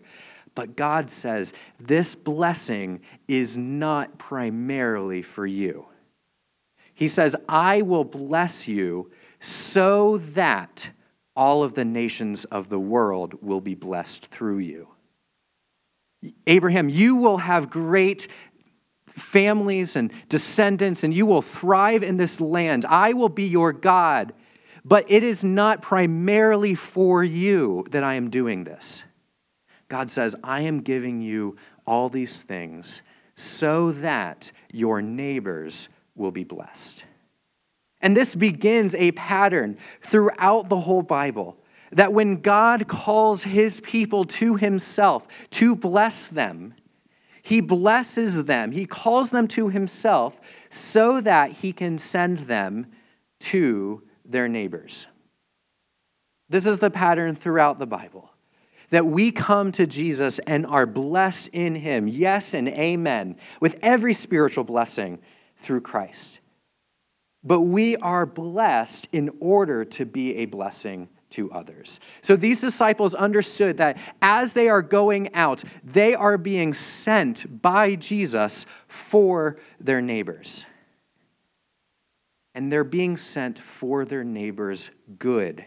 But 0.56 0.76
God 0.76 1.10
says, 1.10 1.54
this 1.80 2.16
blessing 2.16 3.02
is 3.28 3.58
not 3.58 4.18
primarily 4.18 5.22
for 5.22 5.46
you. 5.46 5.86
He 6.94 7.10
says, 7.10 7.36
I 7.50 7.82
will 7.82 8.06
bless 8.06 8.68
you 8.68 9.12
so 9.42 10.18
that 10.18 10.90
all 11.36 11.64
of 11.64 11.74
the 11.74 11.84
nations 11.84 12.46
of 12.46 12.70
the 12.70 12.80
world 12.80 13.38
will 13.42 13.60
be 13.60 13.76
blessed 13.76 14.28
through 14.28 14.60
you. 14.60 14.88
Abraham, 16.48 16.90
you 16.90 17.18
will 17.18 17.38
have 17.38 17.70
great 17.70 18.30
families 19.16 19.96
and 19.96 20.12
descendants, 20.30 21.04
and 21.04 21.14
you 21.14 21.26
will 21.26 21.42
thrive 21.42 22.04
in 22.04 22.18
this 22.18 22.40
land. 22.40 22.86
I 22.86 23.14
will 23.14 23.30
be 23.30 23.48
your 23.48 23.74
God. 23.74 24.34
But 24.84 25.10
it 25.10 25.24
is 25.24 25.44
not 25.44 25.82
primarily 25.82 26.76
for 26.76 27.24
you 27.24 27.86
that 27.90 28.04
I 28.04 28.14
am 28.14 28.30
doing 28.30 28.64
this. 28.64 29.04
God 29.88 30.12
says, 30.12 30.36
I 30.44 30.62
am 30.62 30.82
giving 30.82 31.22
you 31.22 31.58
all 31.88 32.08
these 32.08 32.44
things 32.44 33.02
so 33.36 33.92
that 33.94 34.52
your 34.72 35.02
neighbors 35.02 35.90
will 36.16 36.32
be 36.32 36.44
blessed. 36.44 37.04
And 38.02 38.16
this 38.16 38.36
begins 38.36 38.94
a 38.96 39.12
pattern 39.14 39.78
throughout 40.04 40.70
the 40.70 40.80
whole 40.80 41.02
Bible 41.02 41.58
that 41.92 42.14
when 42.14 42.42
God 42.42 42.88
calls 42.88 43.44
his 43.44 43.80
people 43.82 44.26
to 44.26 44.56
himself 44.56 45.28
to 45.52 45.76
bless 45.76 46.28
them, 46.28 46.74
he 47.46 47.62
blesses 47.62 48.46
them. 48.46 48.72
He 48.72 48.88
calls 48.88 49.30
them 49.30 49.48
to 49.50 49.70
himself 49.70 50.42
so 50.72 51.22
that 51.22 51.52
he 51.52 51.74
can 51.74 52.00
send 52.00 52.40
them 52.40 52.88
to 53.42 54.02
their 54.26 54.48
neighbors. 54.48 55.06
This 56.50 56.66
is 56.66 56.80
the 56.80 56.90
pattern 56.90 57.36
throughout 57.36 57.78
the 57.78 57.86
Bible 57.86 58.32
that 58.90 59.06
we 59.06 59.32
come 59.32 59.72
to 59.74 59.86
Jesus 59.86 60.40
and 60.40 60.66
are 60.66 60.88
blessed 60.88 61.50
in 61.50 61.76
him. 61.76 62.08
Yes 62.08 62.56
and 62.56 62.68
amen, 62.68 63.36
with 63.62 63.78
every 63.84 64.14
spiritual 64.14 64.64
blessing 64.64 65.20
through 65.58 65.82
Christ. 65.82 66.40
But 67.44 67.62
we 67.62 67.96
are 67.98 68.26
blessed 68.26 69.08
in 69.12 69.30
order 69.40 69.86
to 69.86 70.06
be 70.06 70.38
a 70.38 70.46
blessing 70.46 71.10
to 71.36 71.52
others. 71.52 72.00
So 72.22 72.36
these 72.36 72.62
disciples 72.62 73.14
understood 73.14 73.78
that 73.78 73.98
as 74.22 74.54
they 74.54 74.70
are 74.70 74.82
going 74.82 75.34
out, 75.34 75.64
they 75.84 76.16
are 76.16 76.38
being 76.38 76.74
sent 76.74 77.62
by 77.62 77.96
Jesus 77.96 78.66
for 78.88 79.58
their 79.80 80.02
neighbors. 80.02 80.66
And 82.54 82.72
they're 82.72 82.86
being 82.86 83.18
sent 83.18 83.60
for 83.60 84.06
their 84.06 84.24
neighbors' 84.24 84.92
good. 85.20 85.66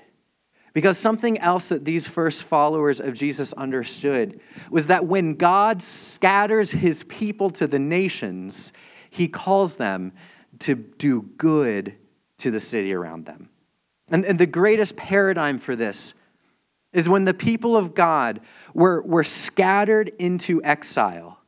Because 0.72 0.96
something 0.96 1.38
else 1.38 1.68
that 1.68 1.84
these 1.84 2.06
first 2.06 2.44
followers 2.44 3.00
of 3.00 3.12
Jesus 3.12 3.52
understood 3.52 4.40
was 4.70 4.87
that 4.87 5.04
when 5.04 5.34
God 5.34 5.82
scatters 5.82 6.70
his 6.70 7.04
people 7.04 7.50
to 7.50 7.66
the 7.66 7.78
nations, 7.78 8.72
he 9.10 9.28
calls 9.28 9.76
them 9.76 10.12
to 10.60 10.75
do 10.75 11.22
good 11.37 11.94
to 12.38 12.50
the 12.50 12.60
city 12.60 12.94
around 12.94 13.26
them. 13.26 13.50
And, 14.10 14.24
and 14.24 14.38
the 14.38 14.46
greatest 14.46 14.96
paradigm 14.96 15.58
for 15.58 15.76
this 15.76 16.14
is 16.92 17.08
when 17.08 17.24
the 17.24 17.34
people 17.34 17.76
of 17.76 17.94
God 17.94 18.40
were, 18.74 19.02
were 19.02 19.24
scattered 19.24 20.10
into 20.18 20.62
exile. 20.64 21.38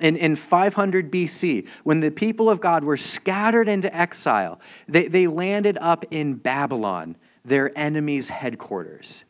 In, 0.00 0.16
in 0.16 0.34
500 0.34 1.12
BC, 1.12 1.68
when 1.84 2.00
the 2.00 2.10
people 2.10 2.50
of 2.50 2.60
God 2.60 2.82
were 2.82 2.96
scattered 2.96 3.68
into 3.68 3.94
exile, 3.94 4.58
they, 4.88 5.06
they 5.06 5.26
landed 5.26 5.78
up 5.80 6.04
in 6.10 6.34
Babylon, 6.34 7.16
their 7.44 7.76
enemy's 7.78 8.28
headquarters. 8.28 9.24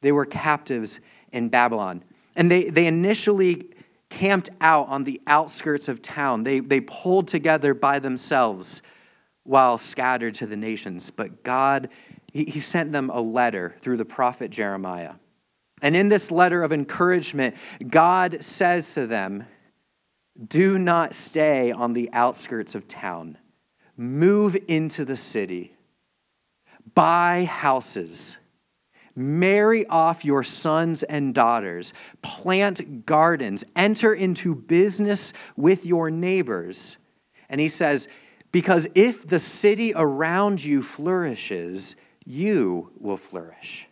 They 0.00 0.12
were 0.12 0.26
captives 0.26 1.00
in 1.32 1.48
Babylon. 1.48 2.04
And 2.36 2.50
they, 2.50 2.64
they 2.64 2.86
initially 2.86 3.70
camped 4.10 4.50
out 4.60 4.88
on 4.88 5.04
the 5.04 5.20
outskirts 5.26 5.88
of 5.88 6.00
town. 6.02 6.44
They, 6.44 6.60
they 6.60 6.80
pulled 6.80 7.26
together 7.26 7.74
by 7.74 7.98
themselves 7.98 8.82
while 9.48 9.78
scattered 9.78 10.34
to 10.34 10.46
the 10.46 10.56
nations. 10.56 11.10
But 11.10 11.42
God, 11.42 11.88
he, 12.30 12.44
he 12.44 12.60
sent 12.60 12.92
them 12.92 13.08
a 13.08 13.20
letter 13.20 13.74
through 13.80 13.96
the 13.96 14.04
prophet 14.04 14.50
Jeremiah. 14.50 15.14
And 15.80 15.96
in 15.96 16.10
this 16.10 16.30
letter 16.30 16.62
of 16.62 16.70
encouragement, 16.70 17.56
God 17.88 18.44
says 18.44 18.92
to 18.92 19.06
them, 19.06 19.46
Do 20.48 20.78
not 20.78 21.14
stay 21.14 21.72
on 21.72 21.94
the 21.94 22.10
outskirts 22.12 22.74
of 22.74 22.86
town. 22.88 23.38
Move 23.96 24.54
into 24.68 25.06
the 25.06 25.16
city. 25.16 25.74
Buy 26.94 27.46
houses. 27.46 28.36
Marry 29.16 29.86
off 29.86 30.26
your 30.26 30.44
sons 30.44 31.04
and 31.04 31.34
daughters. 31.34 31.94
Plant 32.20 33.06
gardens. 33.06 33.64
Enter 33.76 34.12
into 34.12 34.54
business 34.54 35.32
with 35.56 35.86
your 35.86 36.10
neighbors. 36.10 36.98
And 37.48 37.58
he 37.58 37.70
says, 37.70 38.08
because 38.52 38.88
if 38.94 39.26
the 39.26 39.38
city 39.38 39.92
around 39.94 40.62
you 40.62 40.82
flourishes, 40.82 41.96
you 42.24 42.90
will 42.98 43.16
flourish. 43.16 43.86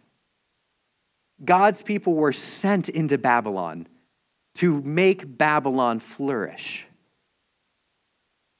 God's 1.45 1.83
people 1.83 2.15
were 2.15 2.33
sent 2.33 2.89
into 2.89 3.19
Babylon 3.19 3.87
to 4.55 4.81
make 4.83 5.37
Babylon 5.37 5.99
flourish. 5.99 6.87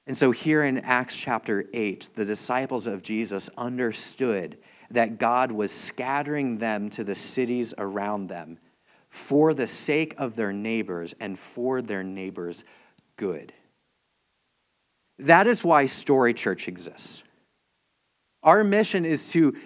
And 0.07 0.17
so, 0.17 0.31
here 0.31 0.63
in 0.63 0.79
Acts 0.79 1.17
chapter 1.17 1.65
8, 1.73 2.11
the 2.15 2.25
disciples 2.25 2.87
of 2.87 3.03
Jesus 3.03 3.51
understood 3.57 4.59
that 4.91 5.19
God 5.19 5.51
was 5.51 5.73
scattering 5.73 6.59
them 6.59 6.91
to 6.91 7.03
the 7.03 7.15
cities 7.15 7.75
around 7.77 8.29
them 8.29 8.59
for 9.09 9.55
the 9.55 9.67
sake 9.67 10.15
of 10.19 10.37
their 10.37 10.53
neighbors 10.53 11.15
and 11.19 11.39
for 11.39 11.83
their 11.83 12.05
neighbors' 12.05 12.65
good. 13.17 13.53
That 15.19 15.47
is 15.47 15.65
why 15.65 15.87
Story 15.87 16.35
Church 16.35 16.69
exists. 16.69 17.23
Our 18.43 18.63
mission 18.63 19.05
is 19.05 19.31
to, 19.31 19.57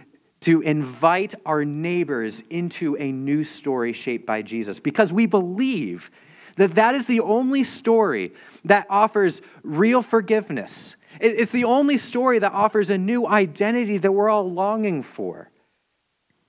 to 0.41 0.61
invite 0.63 1.35
our 1.45 1.65
neighbors 1.65 2.43
into 2.51 2.97
a 2.97 3.13
new 3.13 3.45
story 3.45 3.93
shaped 3.93 4.27
by 4.27 4.43
Jesus 4.43 4.81
because 4.81 5.13
we 5.13 5.27
believe 5.27 6.11
that 6.57 6.75
that 6.77 6.95
is 6.95 7.07
the 7.07 7.21
only 7.21 7.65
story 7.65 8.33
that 8.65 8.87
offers 8.89 9.43
real 9.63 10.03
forgiveness. 10.03 10.97
It's 11.21 11.51
the 11.51 11.65
only 11.65 11.97
story 11.97 12.39
that 12.39 12.53
offers 12.53 12.91
a 12.91 12.99
new 12.99 13.27
identity 13.27 13.99
that 13.99 14.13
we're 14.13 14.31
all 14.31 14.51
longing 14.51 15.03
for. 15.03 15.51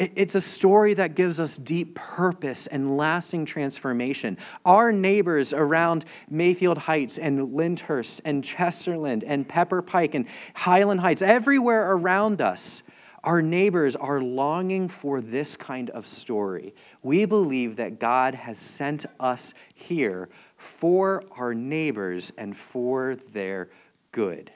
It's 0.01 0.33
a 0.33 0.41
story 0.41 0.95
that 0.95 1.13
gives 1.13 1.39
us 1.39 1.57
deep 1.57 1.93
purpose 1.93 2.65
and 2.65 2.97
lasting 2.97 3.45
transformation. 3.45 4.35
Our 4.65 4.91
neighbors 4.91 5.53
around 5.53 6.05
Mayfield 6.27 6.79
Heights 6.79 7.19
and 7.19 7.53
Lyndhurst 7.53 8.21
and 8.25 8.43
Chesterland 8.43 9.23
and 9.27 9.47
Pepper 9.47 9.83
Pike 9.83 10.15
and 10.15 10.25
Highland 10.55 11.01
Heights, 11.01 11.21
everywhere 11.21 11.91
around 11.91 12.41
us, 12.41 12.81
our 13.23 13.43
neighbors 13.43 13.95
are 13.95 14.19
longing 14.19 14.87
for 14.87 15.21
this 15.21 15.55
kind 15.55 15.91
of 15.91 16.07
story. 16.07 16.73
We 17.03 17.25
believe 17.25 17.75
that 17.75 17.99
God 17.99 18.33
has 18.33 18.57
sent 18.57 19.05
us 19.19 19.53
here 19.75 20.29
for 20.57 21.23
our 21.37 21.53
neighbors 21.53 22.33
and 22.39 22.57
for 22.57 23.17
their 23.33 23.69
good. 24.11 24.51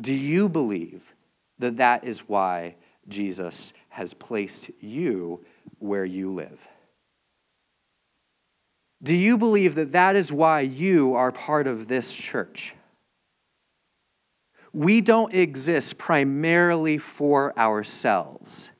Do 0.00 0.14
you 0.14 0.48
believe 0.48 1.12
that 1.58 1.78
that 1.78 2.04
is 2.04 2.20
why? 2.20 2.76
Jesus 3.08 3.72
has 3.88 4.14
placed 4.14 4.70
you 4.80 5.44
where 5.78 6.04
you 6.04 6.32
live. 6.32 6.60
Do 9.02 9.16
you 9.16 9.38
believe 9.38 9.76
that 9.76 9.92
that 9.92 10.16
is 10.16 10.32
why 10.32 10.60
you 10.60 11.14
are 11.14 11.30
part 11.30 11.66
of 11.66 11.86
this 11.86 12.14
church? 12.14 12.74
We 14.72 15.00
don't 15.00 15.32
exist 15.32 15.98
primarily 15.98 16.98
for 16.98 17.58
ourselves. 17.58 18.70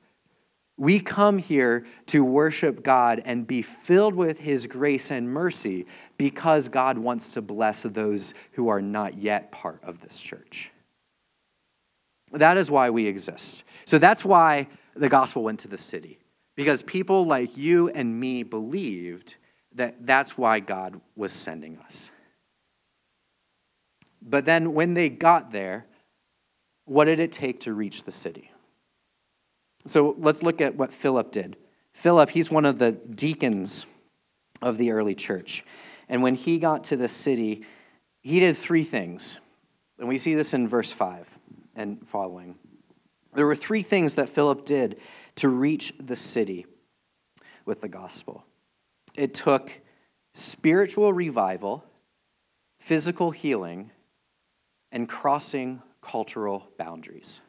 We 0.76 1.00
come 1.00 1.38
here 1.38 1.86
to 2.06 2.22
worship 2.22 2.84
God 2.84 3.22
and 3.24 3.46
be 3.46 3.62
filled 3.62 4.14
with 4.14 4.38
His 4.38 4.66
grace 4.66 5.10
and 5.10 5.28
mercy 5.28 5.86
because 6.16 6.68
God 6.68 6.98
wants 6.98 7.32
to 7.32 7.42
bless 7.42 7.82
those 7.82 8.34
who 8.52 8.68
are 8.68 8.80
not 8.80 9.18
yet 9.18 9.50
part 9.50 9.80
of 9.82 10.00
this 10.00 10.20
church. 10.20 10.70
That 12.32 12.56
is 12.56 12.70
why 12.70 12.90
we 12.90 13.06
exist. 13.06 13.64
So 13.84 13.98
that's 13.98 14.24
why 14.24 14.68
the 14.94 15.08
gospel 15.08 15.42
went 15.42 15.60
to 15.60 15.68
the 15.68 15.76
city, 15.76 16.18
because 16.56 16.82
people 16.82 17.24
like 17.26 17.56
you 17.56 17.88
and 17.88 18.18
me 18.18 18.42
believed 18.42 19.36
that 19.74 20.04
that's 20.04 20.36
why 20.36 20.60
God 20.60 21.00
was 21.16 21.32
sending 21.32 21.78
us. 21.78 22.10
But 24.20 24.44
then 24.44 24.74
when 24.74 24.94
they 24.94 25.08
got 25.08 25.52
there, 25.52 25.86
what 26.84 27.04
did 27.04 27.20
it 27.20 27.32
take 27.32 27.60
to 27.60 27.72
reach 27.72 28.02
the 28.02 28.10
city? 28.10 28.50
So 29.86 30.16
let's 30.18 30.42
look 30.42 30.60
at 30.60 30.74
what 30.74 30.92
Philip 30.92 31.32
did. 31.32 31.56
Philip, 31.92 32.30
he's 32.30 32.50
one 32.50 32.64
of 32.64 32.78
the 32.78 32.92
deacons 32.92 33.86
of 34.60 34.76
the 34.76 34.90
early 34.90 35.14
church. 35.14 35.64
And 36.08 36.22
when 36.22 36.34
he 36.34 36.58
got 36.58 36.84
to 36.84 36.96
the 36.96 37.08
city, 37.08 37.64
he 38.22 38.40
did 38.40 38.56
three 38.56 38.84
things. 38.84 39.38
And 39.98 40.08
we 40.08 40.18
see 40.18 40.34
this 40.34 40.54
in 40.54 40.68
verse 40.68 40.90
5 40.90 41.28
and 41.78 42.06
following. 42.08 42.56
There 43.34 43.46
were 43.46 43.56
three 43.56 43.82
things 43.82 44.16
that 44.16 44.28
Philip 44.28 44.66
did 44.66 45.00
to 45.36 45.48
reach 45.48 45.94
the 45.98 46.16
city 46.16 46.66
with 47.64 47.80
the 47.80 47.88
gospel 47.88 48.44
it 49.14 49.34
took 49.34 49.72
spiritual 50.32 51.12
revival, 51.12 51.84
physical 52.78 53.32
healing, 53.32 53.90
and 54.92 55.08
crossing 55.08 55.82
cultural 56.00 56.68
boundaries. 56.78 57.40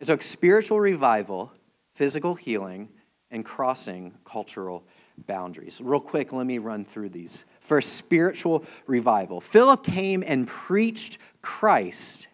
It 0.00 0.06
took 0.06 0.22
spiritual 0.22 0.80
revival, 0.80 1.52
physical 1.94 2.34
healing, 2.34 2.88
and 3.30 3.44
crossing 3.44 4.14
cultural 4.24 4.86
boundaries. 5.26 5.78
Real 5.80 6.00
quick, 6.00 6.32
let 6.32 6.46
me 6.46 6.56
run 6.56 6.84
through 6.84 7.10
these. 7.10 7.44
First, 7.60 7.94
spiritual 7.94 8.64
revival. 8.86 9.42
Philip 9.42 9.84
came 9.84 10.24
and 10.26 10.46
preached 10.46 11.18
Christ 11.42 12.25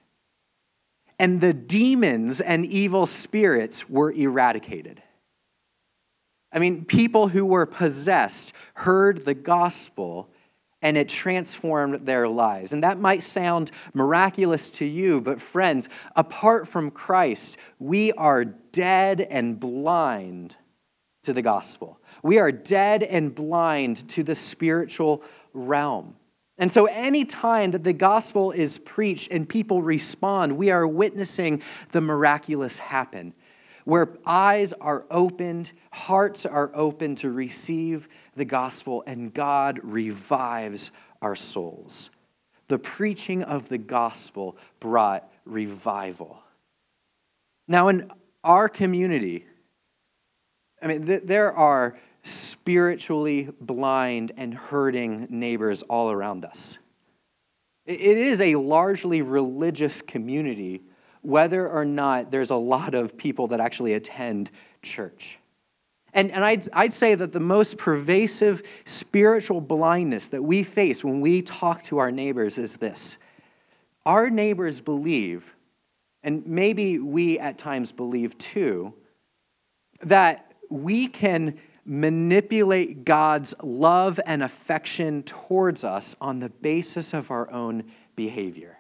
and 1.23 1.41
the 1.41 1.55
demons 1.55 2.41
and 2.41 2.67
evil 2.67 3.07
spirits 3.07 3.88
were 3.88 4.11
eradicated. 4.11 5.00
I 6.52 6.59
mean, 6.59 6.85
people 6.85 7.29
who 7.29 7.45
were 7.45 7.64
possessed 7.64 8.52
heard 8.75 9.25
the 9.25 9.33
gospel 9.33 10.29
and 10.83 10.97
it 10.97 11.09
transformed 11.09 12.05
their 12.07 12.26
lives. 12.26 12.73
And 12.73 12.83
that 12.83 12.99
might 12.99 13.23
sound 13.23 13.71
miraculous 13.95 14.69
to 14.73 14.85
you, 14.85 15.21
but 15.21 15.41
friends, 15.41 15.88
apart 16.17 16.67
from 16.67 16.91
Christ, 16.91 17.57
we 17.79 18.11
are 18.14 18.45
dead 18.45 19.21
and 19.21 19.61
blind 19.61 20.57
to 21.23 21.33
the 21.33 21.41
gospel. 21.41 22.00
We 22.25 22.41
are 22.41 22.50
dead 22.50 23.05
and 23.05 23.33
blind 23.33 24.09
to 24.09 24.25
the 24.25 24.35
spiritual 24.35 25.23
realm. 25.52 26.17
And 26.59 26.71
so, 26.71 26.87
any 26.87 27.25
time 27.25 27.71
that 27.71 27.82
the 27.82 27.92
gospel 27.92 28.52
is 28.52 28.78
preached 28.78 29.32
and 29.32 29.49
people 29.49 29.82
respond, 29.82 30.56
we 30.56 30.71
are 30.71 30.87
witnessing 30.87 31.62
the 31.92 32.00
miraculous 32.00 32.78
happen 32.78 33.35
where 33.85 34.09
eyes 34.26 34.73
are 34.75 35.04
opened, 35.11 35.73
hearts 35.92 36.47
are 36.47 36.71
open 36.75 37.14
to 37.16 37.30
receive 37.30 38.09
the 38.37 38.44
gospel, 38.44 39.02
and 39.06 39.35
God 39.35 39.80
revives 39.82 40.92
our 41.21 41.35
souls. 41.35 42.11
The 42.68 42.78
preaching 42.78 43.42
of 43.42 43.68
the 43.68 43.78
gospel 43.78 44.56
brought 44.80 45.30
revival. 45.44 46.38
Now, 47.68 47.88
in 47.88 48.11
our 48.44 48.68
community, 48.68 49.47
I 50.80 50.87
mean, 50.87 51.06
th- 51.06 51.23
there 51.25 51.52
are 51.52 51.99
spiritually 52.23 53.49
blind 53.61 54.33
and 54.37 54.55
hurting 54.55 55.26
neighbors 55.31 55.83
all 55.83 56.11
around 56.11 56.45
us. 56.45 56.79
It 57.85 58.00
is 58.00 58.41
a 58.41 58.55
largely 58.55 59.23
religious 59.23 60.02
community 60.02 60.83
whether 61.23 61.69
or 61.69 61.85
not 61.85 62.31
there's 62.31 62.50
a 62.50 62.57
lot 62.57 62.95
of 62.95 63.17
people 63.17 63.49
that 63.49 63.61
actually 63.61 63.95
attend 63.95 64.50
church. 64.83 65.38
And, 66.14 66.31
and 66.31 66.45
I'd, 66.45 66.69
I'd 66.73 66.93
say 66.93 67.14
that 67.14 67.33
the 67.33 67.41
most 67.41 67.79
pervasive 67.79 68.62
spiritual 68.85 69.61
blindness 69.61 70.29
that 70.29 70.43
we 70.43 70.62
face 70.62 71.02
when 71.02 71.21
we 71.21 71.43
talk 71.43 71.83
to 71.85 71.99
our 71.99 72.11
neighbors 72.11 72.59
is 72.59 72.76
this 72.76 73.17
our 74.05 74.31
neighbors 74.31 74.81
believe, 74.81 75.55
and 76.25 76.45
maybe 76.45 76.99
we 76.99 77.38
at 77.38 77.57
times 77.57 77.93
believe 77.93 78.37
too, 78.37 78.93
that 80.00 80.52
we 80.71 81.07
can 81.07 81.57
manipulate 81.85 83.05
God's 83.05 83.55
love 83.62 84.21
and 84.27 84.43
affection 84.43 85.23
towards 85.25 85.85
us 85.85 86.15
on 86.21 86.39
the 86.39 86.49
basis 86.49 87.12
of 87.12 87.31
our 87.31 87.51
own 87.51 87.85
behavior. 88.15 88.77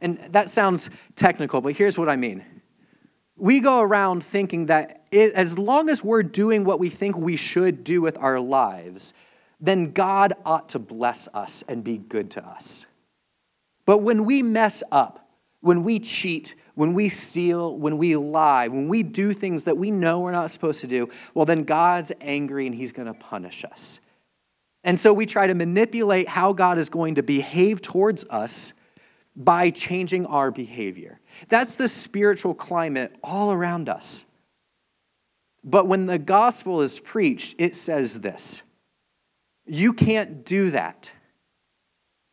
And 0.00 0.18
that 0.30 0.48
sounds 0.48 0.90
technical, 1.16 1.60
but 1.60 1.74
here's 1.74 1.98
what 1.98 2.08
I 2.08 2.16
mean. 2.16 2.44
We 3.36 3.60
go 3.60 3.80
around 3.80 4.24
thinking 4.24 4.66
that 4.66 5.04
it, 5.10 5.32
as 5.34 5.58
long 5.58 5.88
as 5.88 6.02
we're 6.02 6.22
doing 6.22 6.64
what 6.64 6.80
we 6.80 6.88
think 6.88 7.16
we 7.16 7.36
should 7.36 7.84
do 7.84 8.00
with 8.00 8.16
our 8.18 8.40
lives, 8.40 9.14
then 9.60 9.92
God 9.92 10.32
ought 10.44 10.68
to 10.70 10.78
bless 10.78 11.28
us 11.34 11.64
and 11.68 11.82
be 11.82 11.98
good 11.98 12.30
to 12.32 12.46
us. 12.46 12.86
But 13.84 13.98
when 13.98 14.24
we 14.24 14.42
mess 14.42 14.82
up, 14.92 15.28
when 15.60 15.82
we 15.82 15.98
cheat, 15.98 16.54
when 16.78 16.94
we 16.94 17.08
steal, 17.08 17.76
when 17.76 17.98
we 17.98 18.14
lie, 18.14 18.68
when 18.68 18.86
we 18.86 19.02
do 19.02 19.32
things 19.32 19.64
that 19.64 19.76
we 19.76 19.90
know 19.90 20.20
we're 20.20 20.30
not 20.30 20.48
supposed 20.48 20.80
to 20.80 20.86
do, 20.86 21.10
well, 21.34 21.44
then 21.44 21.64
God's 21.64 22.12
angry 22.20 22.68
and 22.68 22.74
he's 22.74 22.92
going 22.92 23.08
to 23.08 23.14
punish 23.14 23.64
us. 23.64 23.98
And 24.84 24.96
so 24.96 25.12
we 25.12 25.26
try 25.26 25.48
to 25.48 25.54
manipulate 25.54 26.28
how 26.28 26.52
God 26.52 26.78
is 26.78 26.88
going 26.88 27.16
to 27.16 27.22
behave 27.24 27.82
towards 27.82 28.24
us 28.30 28.74
by 29.34 29.70
changing 29.70 30.24
our 30.26 30.52
behavior. 30.52 31.18
That's 31.48 31.74
the 31.74 31.88
spiritual 31.88 32.54
climate 32.54 33.16
all 33.24 33.50
around 33.50 33.88
us. 33.88 34.22
But 35.64 35.88
when 35.88 36.06
the 36.06 36.16
gospel 36.16 36.80
is 36.82 37.00
preached, 37.00 37.56
it 37.58 37.74
says 37.74 38.20
this 38.20 38.62
you 39.66 39.92
can't 39.92 40.44
do 40.44 40.70
that. 40.70 41.10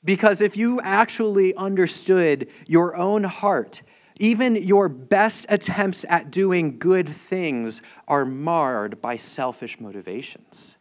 Because 0.04 0.40
if 0.40 0.56
you 0.56 0.82
actually 0.82 1.56
understood 1.56 2.50
your 2.68 2.96
own 2.96 3.24
heart, 3.24 3.82
even 4.18 4.56
your 4.56 4.88
best 4.90 5.46
attempts 5.50 6.06
at 6.08 6.32
doing 6.32 6.80
good 6.80 7.10
things 7.10 7.82
are 8.08 8.26
marred 8.26 9.02
by 9.02 9.16
selfish 9.16 9.80
motivations. 9.80 10.78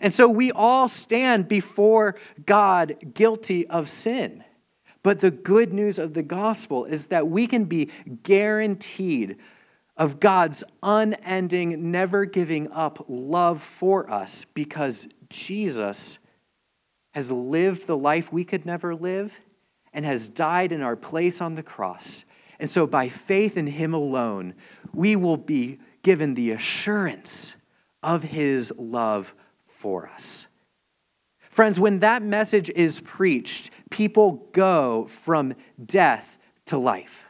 And 0.00 0.12
so 0.12 0.28
we 0.28 0.50
all 0.52 0.88
stand 0.88 1.48
before 1.48 2.16
God 2.46 2.96
guilty 3.14 3.66
of 3.66 3.88
sin. 3.88 4.44
But 5.02 5.20
the 5.20 5.30
good 5.30 5.72
news 5.72 5.98
of 5.98 6.14
the 6.14 6.22
gospel 6.22 6.84
is 6.84 7.06
that 7.06 7.28
we 7.28 7.46
can 7.46 7.64
be 7.64 7.90
guaranteed 8.22 9.36
of 9.96 10.20
God's 10.20 10.64
unending, 10.82 11.90
never 11.90 12.24
giving 12.24 12.70
up 12.72 13.04
love 13.08 13.60
for 13.60 14.10
us 14.10 14.44
because 14.44 15.08
Jesus 15.28 16.18
has 17.12 17.30
lived 17.30 17.86
the 17.86 17.96
life 17.96 18.32
we 18.32 18.44
could 18.44 18.64
never 18.64 18.94
live 18.94 19.32
and 19.92 20.04
has 20.04 20.28
died 20.28 20.72
in 20.72 20.82
our 20.82 20.96
place 20.96 21.40
on 21.40 21.54
the 21.54 21.62
cross. 21.62 22.24
And 22.60 22.68
so, 22.70 22.86
by 22.86 23.08
faith 23.08 23.56
in 23.56 23.66
Him 23.66 23.94
alone, 23.94 24.54
we 24.92 25.16
will 25.16 25.38
be 25.38 25.78
given 26.02 26.34
the 26.34 26.50
assurance 26.50 27.56
of 28.02 28.22
His 28.22 28.72
love 28.76 29.34
for 29.66 30.08
us. 30.08 30.46
Friends, 31.48 31.80
when 31.80 31.98
that 32.00 32.22
message 32.22 32.70
is 32.70 33.00
preached, 33.00 33.70
people 33.90 34.46
go 34.52 35.06
from 35.06 35.54
death 35.86 36.38
to 36.66 36.76
life. 36.76 37.24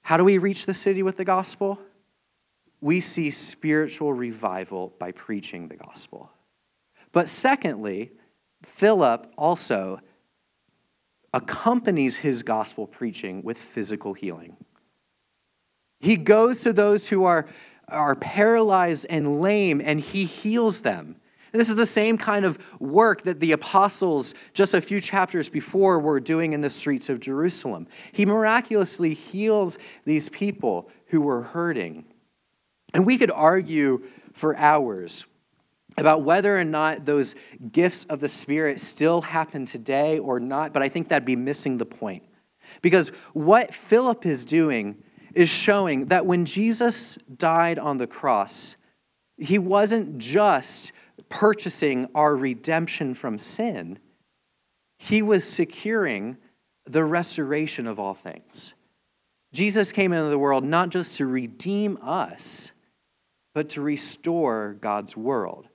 How 0.00 0.16
do 0.16 0.24
we 0.24 0.38
reach 0.38 0.66
the 0.66 0.74
city 0.74 1.02
with 1.02 1.16
the 1.16 1.24
gospel? 1.24 1.78
We 2.80 3.00
see 3.00 3.30
spiritual 3.30 4.12
revival 4.12 4.94
by 4.98 5.12
preaching 5.12 5.68
the 5.68 5.76
gospel. 5.76 6.30
But 7.12 7.28
secondly, 7.28 8.12
Philip 8.62 9.32
also 9.36 10.00
accompanies 11.36 12.16
his 12.16 12.42
gospel 12.42 12.86
preaching 12.86 13.42
with 13.42 13.58
physical 13.58 14.14
healing. 14.14 14.56
He 16.00 16.16
goes 16.16 16.62
to 16.62 16.72
those 16.72 17.06
who 17.06 17.24
are, 17.24 17.46
are 17.88 18.14
paralyzed 18.14 19.04
and 19.10 19.42
lame 19.42 19.82
and 19.84 20.00
he 20.00 20.24
heals 20.24 20.80
them. 20.80 21.16
This 21.52 21.68
is 21.68 21.76
the 21.76 21.86
same 21.86 22.16
kind 22.16 22.46
of 22.46 22.58
work 22.80 23.22
that 23.22 23.40
the 23.40 23.52
apostles, 23.52 24.34
just 24.54 24.72
a 24.72 24.80
few 24.80 24.98
chapters 24.98 25.50
before, 25.50 25.98
were 25.98 26.20
doing 26.20 26.54
in 26.54 26.62
the 26.62 26.70
streets 26.70 27.10
of 27.10 27.20
Jerusalem. 27.20 27.86
He 28.12 28.24
miraculously 28.24 29.12
heals 29.12 29.76
these 30.06 30.30
people 30.30 30.90
who 31.06 31.20
were 31.20 31.42
hurting. 31.42 32.06
And 32.94 33.04
we 33.04 33.18
could 33.18 33.30
argue 33.30 34.02
for 34.32 34.56
hours 34.56 35.26
about 35.96 36.22
whether 36.22 36.58
or 36.58 36.64
not 36.64 37.04
those 37.04 37.34
gifts 37.72 38.04
of 38.04 38.20
the 38.20 38.28
Spirit 38.28 38.80
still 38.80 39.22
happen 39.22 39.64
today 39.64 40.18
or 40.18 40.38
not, 40.38 40.72
but 40.72 40.82
I 40.82 40.88
think 40.88 41.08
that'd 41.08 41.24
be 41.24 41.36
missing 41.36 41.78
the 41.78 41.86
point. 41.86 42.22
Because 42.82 43.08
what 43.32 43.72
Philip 43.72 44.26
is 44.26 44.44
doing 44.44 45.02
is 45.34 45.48
showing 45.48 46.06
that 46.06 46.26
when 46.26 46.44
Jesus 46.44 47.16
died 47.36 47.78
on 47.78 47.96
the 47.96 48.06
cross, 48.06 48.76
he 49.38 49.58
wasn't 49.58 50.18
just 50.18 50.92
purchasing 51.28 52.08
our 52.14 52.36
redemption 52.36 53.14
from 53.14 53.38
sin, 53.38 53.98
he 54.98 55.22
was 55.22 55.44
securing 55.44 56.36
the 56.86 57.04
restoration 57.04 57.86
of 57.86 57.98
all 57.98 58.14
things. 58.14 58.74
Jesus 59.52 59.92
came 59.92 60.12
into 60.12 60.28
the 60.28 60.38
world 60.38 60.64
not 60.64 60.90
just 60.90 61.16
to 61.16 61.26
redeem 61.26 61.98
us, 62.02 62.70
but 63.54 63.70
to 63.70 63.80
restore 63.80 64.76
God's 64.80 65.16
world. 65.16 65.68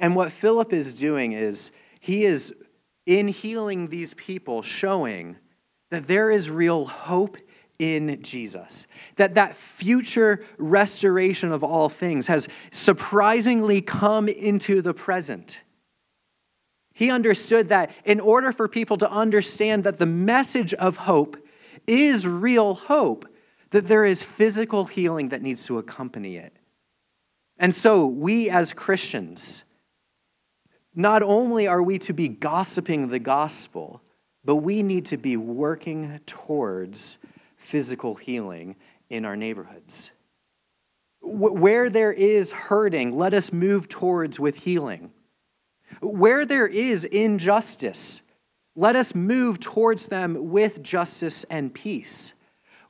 And 0.00 0.16
what 0.16 0.32
Philip 0.32 0.72
is 0.72 0.98
doing 0.98 1.32
is 1.32 1.70
he 2.00 2.24
is, 2.24 2.52
in 3.06 3.28
healing 3.28 3.88
these 3.88 4.14
people, 4.14 4.62
showing 4.62 5.36
that 5.90 6.06
there 6.06 6.30
is 6.30 6.50
real 6.50 6.86
hope 6.86 7.36
in 7.78 8.22
Jesus. 8.22 8.86
That 9.16 9.34
that 9.34 9.56
future 9.56 10.44
restoration 10.58 11.52
of 11.52 11.62
all 11.62 11.88
things 11.88 12.26
has 12.26 12.48
surprisingly 12.70 13.82
come 13.82 14.28
into 14.28 14.82
the 14.82 14.94
present. 14.94 15.60
He 16.94 17.10
understood 17.10 17.68
that 17.68 17.90
in 18.04 18.20
order 18.20 18.52
for 18.52 18.68
people 18.68 18.96
to 18.98 19.10
understand 19.10 19.84
that 19.84 19.98
the 19.98 20.06
message 20.06 20.74
of 20.74 20.96
hope 20.96 21.36
is 21.86 22.26
real 22.26 22.74
hope, 22.74 23.26
that 23.70 23.86
there 23.86 24.04
is 24.04 24.22
physical 24.22 24.84
healing 24.84 25.30
that 25.30 25.42
needs 25.42 25.64
to 25.66 25.78
accompany 25.78 26.36
it. 26.36 26.54
And 27.58 27.74
so, 27.74 28.06
we 28.06 28.48
as 28.50 28.72
Christians, 28.72 29.64
not 30.94 31.22
only 31.22 31.66
are 31.68 31.82
we 31.82 31.98
to 32.00 32.12
be 32.12 32.28
gossiping 32.28 33.08
the 33.08 33.18
gospel, 33.18 34.02
but 34.44 34.56
we 34.56 34.82
need 34.82 35.06
to 35.06 35.16
be 35.16 35.36
working 35.36 36.20
towards 36.26 37.18
physical 37.56 38.14
healing 38.14 38.76
in 39.08 39.24
our 39.24 39.36
neighborhoods. 39.36 40.10
Where 41.20 41.90
there 41.90 42.12
is 42.12 42.50
hurting, 42.50 43.16
let 43.16 43.34
us 43.34 43.52
move 43.52 43.88
towards 43.88 44.40
with 44.40 44.56
healing. 44.56 45.12
Where 46.00 46.46
there 46.46 46.66
is 46.66 47.04
injustice, 47.04 48.22
let 48.74 48.96
us 48.96 49.14
move 49.14 49.60
towards 49.60 50.08
them 50.08 50.50
with 50.50 50.82
justice 50.82 51.44
and 51.44 51.72
peace. 51.72 52.32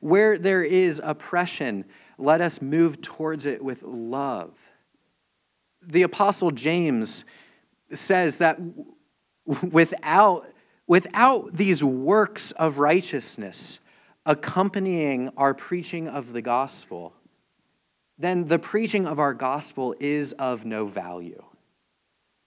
Where 0.00 0.38
there 0.38 0.62
is 0.62 1.00
oppression, 1.02 1.84
let 2.18 2.40
us 2.40 2.62
move 2.62 3.00
towards 3.00 3.46
it 3.46 3.62
with 3.62 3.82
love. 3.82 4.52
The 5.82 6.02
Apostle 6.02 6.50
James 6.50 7.24
says 7.92 8.38
that 8.38 8.59
without, 9.70 10.46
without 10.87 11.53
these 11.53 11.83
works 11.83 12.53
of 12.53 12.79
righteousness 12.79 13.81
accompanying 14.26 15.31
our 15.37 15.55
preaching 15.55 16.09
of 16.09 16.33
the 16.33 16.42
gospel, 16.42 17.14
then 18.18 18.44
the 18.44 18.59
preaching 18.59 19.07
of 19.07 19.18
our 19.18 19.35
gospel 19.35 19.94
is 19.98 20.33
of 20.35 20.64
no 20.64 20.87
value. 20.87 21.42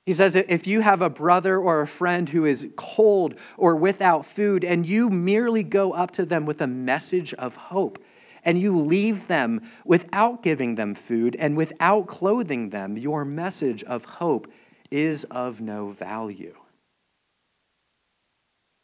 He 0.06 0.14
says, 0.14 0.36
if 0.36 0.68
you 0.68 0.82
have 0.82 1.02
a 1.02 1.10
brother 1.10 1.58
or 1.58 1.82
a 1.82 1.88
friend 1.88 2.28
who 2.28 2.46
is 2.46 2.70
cold 2.76 3.36
or 3.58 3.76
without 3.76 4.26
food, 4.26 4.64
and 4.64 4.86
you 4.86 5.10
merely 5.10 5.64
go 5.64 5.94
up 5.94 6.12
to 6.12 6.26
them 6.26 6.46
with 6.46 6.62
a 6.62 6.68
message 6.68 7.34
of 7.36 7.56
hope, 7.56 8.04
and 8.44 8.60
you 8.60 8.78
leave 8.78 9.28
them 9.28 9.62
without 9.86 10.44
giving 10.44 10.76
them 10.76 10.94
food 10.94 11.38
and 11.40 11.56
without 11.56 12.08
clothing 12.08 12.70
them, 12.70 12.98
your 12.98 13.24
message 13.24 13.82
of 13.84 14.04
hope 14.04 14.52
is 14.94 15.24
of 15.26 15.60
no 15.60 15.90
value. 15.90 16.56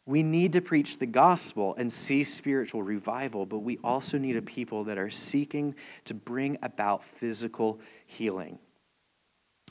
We 0.06 0.24
need 0.24 0.54
to 0.54 0.60
preach 0.60 0.98
the 0.98 1.06
gospel 1.06 1.76
and 1.78 1.90
see 1.92 2.24
spiritual 2.24 2.82
revival, 2.82 3.46
but 3.46 3.60
we 3.60 3.78
also 3.84 4.18
need 4.18 4.36
a 4.36 4.42
people 4.42 4.82
that 4.84 4.98
are 4.98 5.08
seeking 5.08 5.76
to 6.06 6.14
bring 6.14 6.58
about 6.62 7.04
physical 7.04 7.78
healing 8.06 8.58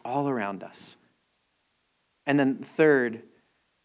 all 0.06 0.30
around 0.30 0.64
us. 0.64 0.96
And 2.26 2.40
then, 2.40 2.60
third, 2.60 3.22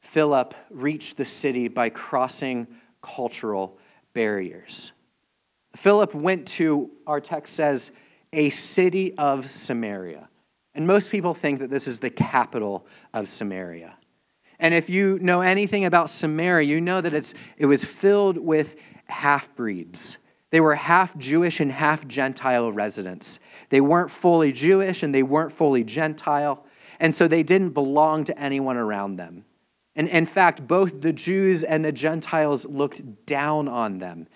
Philip 0.02 0.54
reached 0.70 1.16
the 1.16 1.24
city 1.24 1.66
by 1.66 1.88
crossing 1.88 2.68
cultural 3.02 3.78
barriers. 4.12 4.92
Philip 5.74 6.14
went 6.14 6.46
to, 6.46 6.88
our 7.04 7.20
text 7.20 7.54
says, 7.54 7.90
a 8.32 8.50
city 8.50 9.12
of 9.18 9.50
Samaria. 9.50 10.28
And 10.74 10.86
most 10.86 11.10
people 11.10 11.34
think 11.34 11.60
that 11.60 11.70
this 11.70 11.86
is 11.86 11.98
the 11.98 12.10
capital 12.10 12.86
of 13.12 13.28
Samaria. 13.28 13.96
And 14.58 14.74
if 14.74 14.88
you 14.88 15.18
know 15.20 15.40
anything 15.40 15.84
about 15.84 16.10
Samaria, 16.10 16.66
you 16.66 16.80
know 16.80 17.00
that 17.00 17.14
it's, 17.14 17.34
it 17.58 17.66
was 17.66 17.84
filled 17.84 18.38
with 18.38 18.76
half 19.06 19.54
breeds. 19.54 20.18
They 20.50 20.60
were 20.60 20.74
half 20.74 21.16
Jewish 21.18 21.60
and 21.60 21.70
half 21.70 22.06
Gentile 22.06 22.72
residents. 22.72 23.40
They 23.70 23.80
weren't 23.80 24.10
fully 24.10 24.52
Jewish 24.52 25.02
and 25.02 25.14
they 25.14 25.22
weren't 25.22 25.52
fully 25.52 25.82
Gentile. 25.84 26.64
And 27.00 27.14
so 27.14 27.26
they 27.26 27.42
didn't 27.42 27.70
belong 27.70 28.24
to 28.24 28.38
anyone 28.38 28.76
around 28.76 29.16
them. 29.16 29.44
And 29.96 30.08
in 30.08 30.26
fact, 30.26 30.66
both 30.66 31.00
the 31.00 31.12
Jews 31.12 31.62
and 31.64 31.84
the 31.84 31.92
Gentiles 31.92 32.64
looked 32.64 33.26
down 33.26 33.68
on 33.68 33.98
them. 33.98 34.26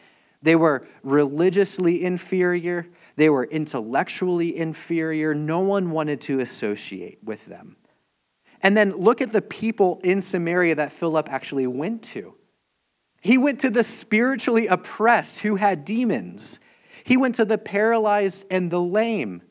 They 0.43 0.57
were 0.57 0.87
religiously 1.03 2.05
inferior, 2.05 2.87
they 3.19 3.31
were 3.31 3.45
intellectually 3.45 4.57
inferior. 4.57 5.35
No 5.35 5.59
one 5.59 5.91
wanted 5.91 6.21
to 6.23 6.39
associate 6.39 7.19
with 7.25 7.45
them. 7.47 7.77
And 8.63 8.77
then 8.77 8.93
look 8.93 9.21
at 9.21 9.33
the 9.33 9.43
people 9.43 10.01
in 10.05 10.21
Samaria 10.21 10.77
that 10.77 10.93
Philip 10.93 11.29
actually 11.29 11.67
went 11.67 12.05
to. 12.05 12.37
He 13.21 13.37
went 13.37 13.59
to 13.61 13.71
the 13.71 13.83
spiritually 13.83 14.69
oppressed 14.69 15.41
who 15.41 15.57
had 15.57 15.85
demons. 15.85 16.61
He 17.03 17.17
went 17.17 17.35
to 17.35 17.45
the 17.45 17.59
paralyzed 17.59 18.47
and 18.53 18.71
the 18.71 18.81
lame. 18.81 19.43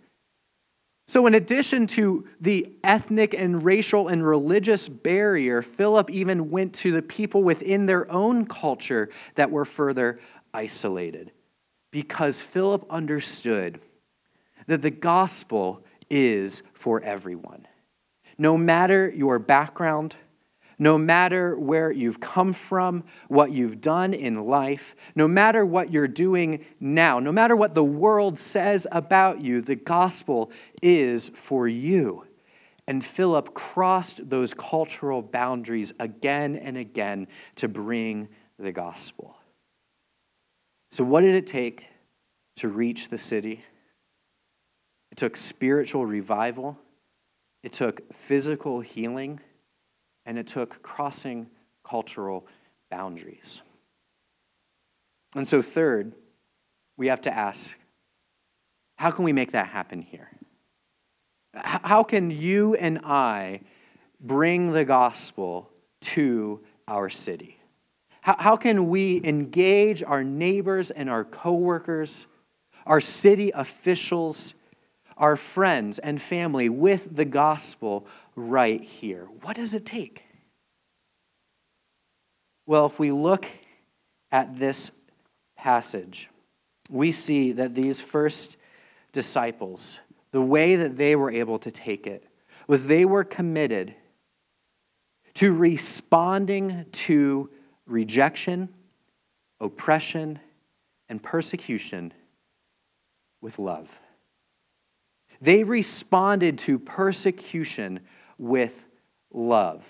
So, 1.10 1.28
in 1.28 1.36
addition 1.36 1.88
to 1.88 2.26
the 2.40 2.74
ethnic 2.86 3.34
and 3.34 3.62
racial 3.64 4.08
and 4.08 4.26
religious 4.26 4.88
barrier, 4.88 5.62
Philip 5.62 6.10
even 6.10 6.50
went 6.50 6.74
to 6.76 6.94
the 6.94 7.02
people 7.02 7.44
within 7.44 7.86
their 7.86 8.10
own 8.10 8.46
culture 8.46 9.10
that 9.36 9.52
were 9.52 9.66
further 9.66 10.22
isolated. 10.54 11.34
Because 11.98 12.40
Philip 12.40 12.86
understood 12.92 13.82
that 14.68 14.84
the 14.84 14.92
gospel 14.92 15.84
is 16.12 16.62
for 16.76 17.02
everyone. 17.02 17.68
No 18.38 18.56
matter 18.56 19.10
your 19.10 19.40
background, 19.40 20.16
no 20.78 21.00
matter 21.00 21.58
where 21.58 21.92
you've 21.92 22.20
come 22.20 22.54
from, 22.54 23.04
what 23.30 23.52
you've 23.52 23.82
done 23.82 24.14
in 24.14 24.44
life, 24.44 24.96
no 25.16 25.28
matter 25.28 25.66
what 25.66 25.92
you're 25.92 26.08
doing 26.08 26.64
now, 26.80 27.18
no 27.18 27.32
matter 27.32 27.56
what 27.56 27.74
the 27.74 27.84
world 27.84 28.38
says 28.38 28.86
about 28.92 29.42
you, 29.42 29.62
the 29.62 29.76
gospel 29.76 30.52
is 30.84 31.30
for 31.30 31.68
you. 31.68 32.28
And 32.86 33.04
Philip 33.04 33.56
crossed 33.56 34.30
those 34.30 34.54
cultural 34.54 35.24
boundaries 35.24 35.94
again 36.00 36.58
and 36.58 36.78
again 36.78 37.28
to 37.56 37.68
bring 37.68 38.28
the 38.60 38.72
gospel. 38.72 39.37
So, 40.92 41.04
what 41.04 41.22
did 41.22 41.36
it 41.36 41.48
take 41.48 41.86
to 42.58 42.70
reach 42.70 43.10
the 43.10 43.18
city? 43.18 43.64
It 45.12 45.18
took 45.18 45.36
spiritual 45.36 46.06
revival, 46.06 46.78
it 47.64 47.74
took 47.74 48.14
physical 48.14 48.80
healing 48.80 49.40
and 50.26 50.38
it 50.38 50.48
took 50.48 50.82
crossing 50.82 51.50
cultural 51.84 52.46
boundaries. 52.92 53.62
And 55.36 55.48
so, 55.48 55.62
third, 55.62 56.14
we 56.98 57.08
have 57.08 57.22
to 57.22 57.36
ask 57.36 57.78
how 58.98 59.12
can 59.12 59.24
we 59.26 59.34
make 59.34 59.52
that 59.52 59.68
happen 59.68 60.02
here? 60.02 60.30
How 61.54 62.04
can 62.04 62.32
you 62.32 62.76
and 62.76 63.00
I 63.04 63.62
bring 64.20 64.72
the 64.72 64.86
gospel 64.86 65.70
to 66.02 66.62
our 66.88 67.10
city? 67.10 67.57
How, 68.28 68.58
can 68.58 68.90
we 68.90 69.22
engage 69.24 70.04
our 70.04 70.22
neighbors 70.22 70.92
and 70.92 71.10
our 71.10 71.24
coworkers, 71.24 72.28
our 72.86 73.00
city 73.00 73.52
officials, 73.52 74.54
our 75.18 75.38
friends 75.38 75.98
and 76.00 76.22
family 76.22 76.68
with 76.68 77.16
the 77.16 77.24
gospel 77.24 78.06
right 78.36 78.82
here. 78.82 79.30
What 79.44 79.56
does 79.56 79.74
it 79.74 79.86
take? 79.86 80.26
Well, 82.66 82.86
if 82.86 83.00
we 83.00 83.12
look 83.12 83.48
at 84.30 84.60
this 84.60 84.92
passage, 85.56 86.30
we 86.90 87.12
see 87.12 87.54
that 87.54 87.74
these 87.74 88.02
first 88.02 88.58
disciples, 89.14 90.02
the 90.32 90.42
way 90.42 90.76
that 90.76 90.98
they 90.98 91.16
were 91.16 91.32
able 91.32 91.60
to 91.60 91.72
take 91.72 92.08
it 92.08 92.26
was 92.68 92.86
they 92.86 93.06
were 93.06 93.24
committed 93.24 93.96
to 95.36 95.54
responding 95.54 96.86
to 96.92 97.50
rejection, 97.88 98.70
oppression, 99.60 100.40
and 101.10 101.22
persecution 101.22 102.14
with 103.42 103.60
love. 103.60 103.94
They 105.42 105.64
responded 105.64 106.58
to 106.60 106.80
persecution 106.80 108.00
with 108.38 108.86
love. 109.32 109.88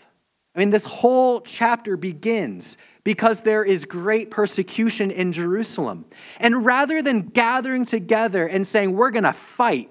I 0.55 0.59
mean, 0.59 0.69
this 0.71 0.85
whole 0.85 1.41
chapter 1.41 1.95
begins 1.97 2.77
because 3.03 3.41
there 3.41 3.63
is 3.63 3.85
great 3.85 4.31
persecution 4.31 5.11
in 5.11 5.31
Jerusalem. 5.31 6.05
And 6.39 6.65
rather 6.65 7.01
than 7.01 7.27
gathering 7.27 7.85
together 7.85 8.47
and 8.47 8.65
saying, 8.65 8.93
we're 8.93 9.11
going 9.11 9.23
to 9.23 9.33
fight, 9.33 9.89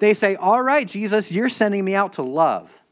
they 0.00 0.14
say, 0.14 0.34
all 0.34 0.62
right, 0.62 0.86
Jesus, 0.86 1.32
you're 1.32 1.48
sending 1.48 1.84
me 1.84 1.94
out 1.94 2.14
to 2.14 2.22
love. 2.22 2.82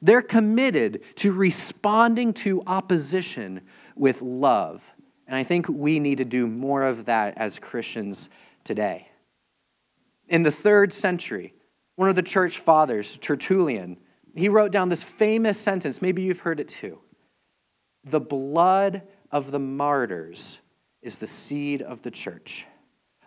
They're 0.00 0.22
committed 0.22 1.02
to 1.16 1.32
responding 1.32 2.32
to 2.34 2.62
opposition 2.66 3.62
with 3.96 4.22
love. 4.22 4.82
And 5.26 5.36
I 5.36 5.44
think 5.44 5.68
we 5.68 5.98
need 5.98 6.18
to 6.18 6.24
do 6.24 6.46
more 6.46 6.82
of 6.82 7.06
that 7.06 7.36
as 7.36 7.58
Christians 7.58 8.30
today. 8.64 9.08
In 10.28 10.42
the 10.42 10.50
third 10.50 10.92
century, 10.92 11.54
one 11.96 12.08
of 12.08 12.16
the 12.16 12.22
church 12.22 12.58
fathers, 12.58 13.18
Tertullian, 13.18 13.98
he 14.34 14.48
wrote 14.48 14.72
down 14.72 14.88
this 14.88 15.02
famous 15.02 15.58
sentence. 15.58 16.00
Maybe 16.00 16.22
you've 16.22 16.40
heard 16.40 16.60
it 16.60 16.68
too. 16.68 16.98
The 18.04 18.20
blood 18.20 19.02
of 19.30 19.50
the 19.50 19.58
martyrs 19.58 20.60
is 21.02 21.18
the 21.18 21.26
seed 21.26 21.82
of 21.82 22.02
the 22.02 22.10
church. 22.10 22.66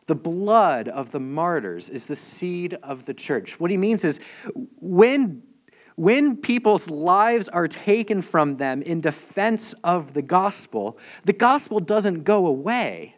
The 0.08 0.16
blood 0.16 0.88
of 0.88 1.12
the 1.12 1.20
martyrs 1.20 1.90
is 1.90 2.06
the 2.06 2.16
seed 2.16 2.78
of 2.84 3.06
the 3.06 3.14
church. 3.14 3.60
What 3.60 3.72
he 3.72 3.78
means 3.78 4.04
is 4.04 4.20
when, 4.80 5.42
when 5.96 6.36
people's 6.36 6.90
lives 6.90 7.48
are 7.50 7.68
taken 7.68 8.22
from 8.22 8.58
them 8.58 8.82
in 8.82 9.00
defense 9.00 9.74
of 9.84 10.14
the 10.14 10.22
gospel, 10.22 10.98
the 11.24 11.34
gospel 11.34 11.80
doesn't 11.80 12.24
go 12.24 12.48
away, 12.48 13.16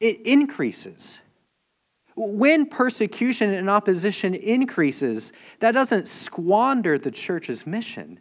it 0.00 0.20
increases. 0.26 1.20
When 2.14 2.66
persecution 2.66 3.54
and 3.54 3.70
opposition 3.70 4.34
increases, 4.34 5.32
that 5.60 5.72
doesn't 5.72 6.08
squander 6.08 6.98
the 6.98 7.10
church's 7.10 7.66
mission, 7.66 8.20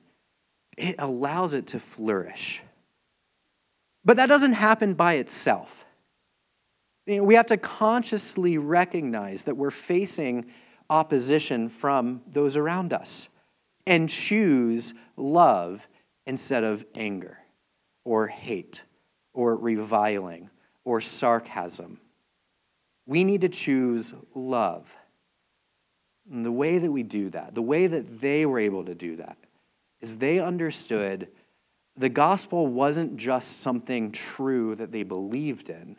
it 0.77 0.95
allows 0.97 1.53
it 1.53 1.67
to 1.67 1.79
flourish. 1.79 2.61
But 4.05 4.15
that 4.17 4.27
doesn't 4.27 4.53
happen 4.53 4.93
by 4.93 5.15
itself. 5.15 5.85
We 7.05 7.35
have 7.35 7.47
to 7.47 7.57
consciously 7.57 8.57
recognize 8.57 9.43
that 9.43 9.57
we're 9.57 9.69
facing 9.69 10.45
opposition 10.89 11.67
from 11.67 12.21
those 12.27 12.55
around 12.55 12.93
us 12.93 13.27
and 13.87 14.09
choose 14.09 14.93
love 15.17 15.87
instead 16.25 16.63
of 16.63 16.85
anger 16.95 17.37
or 18.03 18.27
hate 18.27 18.83
or 19.33 19.55
reviling 19.55 20.49
or 20.83 21.01
sarcasm 21.01 21.99
we 23.05 23.23
need 23.23 23.41
to 23.41 23.49
choose 23.49 24.13
love. 24.35 24.95
And 26.31 26.45
the 26.45 26.51
way 26.51 26.77
that 26.77 26.91
we 26.91 27.03
do 27.03 27.29
that, 27.31 27.55
the 27.55 27.61
way 27.61 27.87
that 27.87 28.21
they 28.21 28.45
were 28.45 28.59
able 28.59 28.85
to 28.85 28.95
do 28.95 29.17
that, 29.17 29.37
is 29.99 30.17
they 30.17 30.39
understood 30.39 31.27
the 31.97 32.09
gospel 32.09 32.67
wasn't 32.67 33.17
just 33.17 33.59
something 33.59 34.11
true 34.11 34.75
that 34.75 34.91
they 34.91 35.03
believed 35.03 35.69
in. 35.69 35.97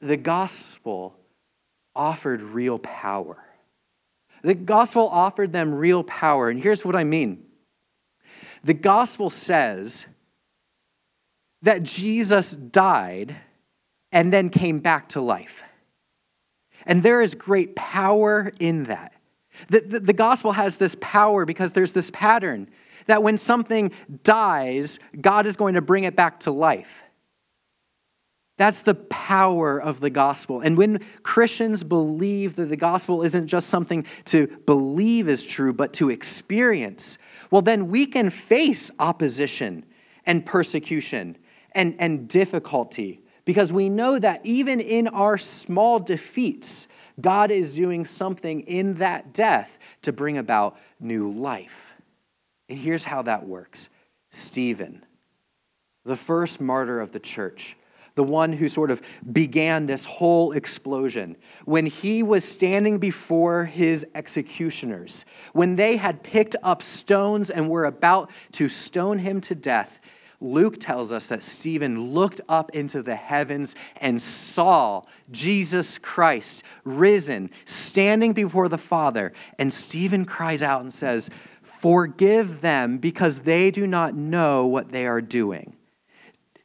The 0.00 0.16
gospel 0.16 1.16
offered 1.94 2.40
real 2.40 2.78
power. 2.78 3.36
The 4.42 4.54
gospel 4.54 5.08
offered 5.08 5.52
them 5.52 5.74
real 5.74 6.04
power. 6.04 6.48
And 6.48 6.62
here's 6.62 6.84
what 6.84 6.96
I 6.96 7.04
mean 7.04 7.44
the 8.64 8.74
gospel 8.74 9.30
says 9.30 10.06
that 11.62 11.82
Jesus 11.82 12.52
died 12.52 13.36
and 14.12 14.32
then 14.32 14.50
came 14.50 14.78
back 14.78 15.10
to 15.10 15.20
life. 15.20 15.62
And 16.86 17.02
there 17.02 17.20
is 17.20 17.34
great 17.34 17.76
power 17.76 18.52
in 18.58 18.84
that. 18.84 19.12
The, 19.68 19.80
the, 19.80 20.00
the, 20.00 20.12
gospel 20.12 20.52
has 20.52 20.76
this 20.76 20.96
power 21.00 21.44
because 21.44 21.72
there's 21.72 21.92
this 21.92 22.10
pattern 22.10 22.68
that 23.06 23.22
when 23.22 23.38
something 23.38 23.90
dies, 24.22 25.00
God 25.20 25.46
is 25.46 25.56
going 25.56 25.74
to 25.74 25.82
bring 25.82 26.04
it 26.04 26.14
back 26.14 26.40
to 26.40 26.52
life. 26.52 27.02
That's 28.58 28.82
the 28.82 28.96
power 28.96 29.80
of 29.80 30.00
the 30.00 30.10
gospel. 30.10 30.60
And 30.60 30.76
when 30.76 31.00
Christians 31.22 31.84
believe 31.84 32.56
that 32.56 32.66
the 32.66 32.76
gospel 32.76 33.22
isn't 33.22 33.46
just 33.46 33.68
something 33.68 34.04
to 34.26 34.48
believe 34.66 35.28
is 35.28 35.46
true, 35.46 35.72
but 35.72 35.92
to 35.94 36.10
experience, 36.10 37.18
well, 37.52 37.62
then 37.62 37.88
we 37.88 38.04
can 38.04 38.30
face 38.30 38.90
opposition 38.98 39.86
and 40.26 40.44
persecution 40.44 41.38
and, 41.72 41.94
and 42.00 42.28
difficulty 42.28 43.22
because 43.44 43.72
we 43.72 43.88
know 43.88 44.18
that 44.18 44.44
even 44.44 44.80
in 44.80 45.06
our 45.08 45.38
small 45.38 46.00
defeats, 46.00 46.88
God 47.20 47.52
is 47.52 47.76
doing 47.76 48.04
something 48.04 48.62
in 48.62 48.94
that 48.94 49.32
death 49.32 49.78
to 50.02 50.12
bring 50.12 50.36
about 50.36 50.76
new 50.98 51.30
life. 51.30 51.94
And 52.68 52.76
here's 52.76 53.04
how 53.04 53.22
that 53.22 53.46
works 53.46 53.88
Stephen, 54.30 55.04
the 56.04 56.16
first 56.16 56.60
martyr 56.60 57.00
of 57.00 57.12
the 57.12 57.20
church, 57.20 57.76
the 58.18 58.24
one 58.24 58.52
who 58.52 58.68
sort 58.68 58.90
of 58.90 59.00
began 59.32 59.86
this 59.86 60.04
whole 60.04 60.50
explosion, 60.50 61.36
when 61.66 61.86
he 61.86 62.24
was 62.24 62.44
standing 62.44 62.98
before 62.98 63.64
his 63.64 64.04
executioners, 64.16 65.24
when 65.52 65.76
they 65.76 65.96
had 65.96 66.20
picked 66.24 66.56
up 66.64 66.82
stones 66.82 67.48
and 67.48 67.70
were 67.70 67.84
about 67.84 68.28
to 68.50 68.68
stone 68.68 69.20
him 69.20 69.40
to 69.40 69.54
death, 69.54 70.00
Luke 70.40 70.80
tells 70.80 71.12
us 71.12 71.28
that 71.28 71.44
Stephen 71.44 72.12
looked 72.12 72.40
up 72.48 72.72
into 72.74 73.02
the 73.02 73.14
heavens 73.14 73.76
and 74.00 74.20
saw 74.20 75.02
Jesus 75.30 75.96
Christ 75.98 76.64
risen, 76.82 77.50
standing 77.66 78.32
before 78.32 78.68
the 78.68 78.78
Father. 78.78 79.32
And 79.60 79.72
Stephen 79.72 80.24
cries 80.24 80.64
out 80.64 80.80
and 80.80 80.92
says, 80.92 81.30
Forgive 81.62 82.60
them 82.60 82.98
because 82.98 83.38
they 83.38 83.70
do 83.70 83.86
not 83.86 84.16
know 84.16 84.66
what 84.66 84.90
they 84.90 85.06
are 85.06 85.20
doing. 85.20 85.77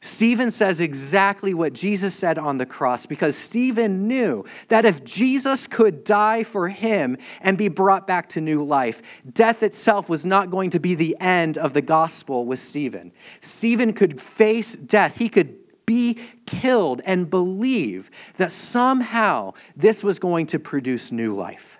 Stephen 0.04 0.50
says 0.50 0.80
exactly 0.80 1.54
what 1.54 1.72
Jesus 1.72 2.14
said 2.14 2.36
on 2.36 2.58
the 2.58 2.66
cross 2.66 3.06
because 3.06 3.34
Stephen 3.34 4.06
knew 4.06 4.44
that 4.68 4.84
if 4.84 5.02
Jesus 5.02 5.66
could 5.66 6.04
die 6.04 6.42
for 6.42 6.68
him 6.68 7.16
and 7.40 7.56
be 7.56 7.68
brought 7.68 8.06
back 8.06 8.28
to 8.28 8.42
new 8.42 8.62
life, 8.62 9.00
death 9.32 9.62
itself 9.62 10.10
was 10.10 10.26
not 10.26 10.50
going 10.50 10.68
to 10.68 10.78
be 10.78 10.94
the 10.94 11.16
end 11.20 11.56
of 11.56 11.72
the 11.72 11.80
gospel 11.80 12.44
with 12.44 12.58
Stephen. 12.58 13.12
Stephen 13.40 13.94
could 13.94 14.20
face 14.20 14.76
death, 14.76 15.16
he 15.16 15.30
could 15.30 15.56
be 15.86 16.18
killed 16.44 17.00
and 17.06 17.30
believe 17.30 18.10
that 18.36 18.52
somehow 18.52 19.54
this 19.74 20.04
was 20.04 20.18
going 20.18 20.44
to 20.48 20.58
produce 20.58 21.12
new 21.12 21.34
life. 21.34 21.78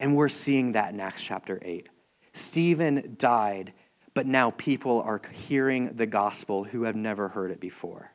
And 0.00 0.16
we're 0.16 0.28
seeing 0.28 0.72
that 0.72 0.92
in 0.92 0.98
Acts 0.98 1.22
chapter 1.22 1.60
8. 1.62 1.88
Stephen 2.32 3.14
died 3.16 3.72
but 4.18 4.26
now 4.26 4.50
people 4.50 5.00
are 5.02 5.22
hearing 5.30 5.94
the 5.94 6.04
gospel 6.04 6.64
who 6.64 6.82
have 6.82 6.96
never 6.96 7.28
heard 7.28 7.52
it 7.52 7.60
before. 7.60 8.10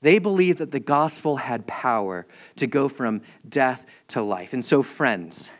They 0.00 0.18
believed 0.18 0.60
that 0.60 0.70
the 0.70 0.80
gospel 0.80 1.36
had 1.36 1.66
power 1.66 2.26
to 2.56 2.66
go 2.66 2.88
from 2.88 3.20
death 3.46 3.84
to 4.08 4.22
life. 4.22 4.54
And 4.54 4.64
so, 4.64 4.82
friends, 4.82 5.50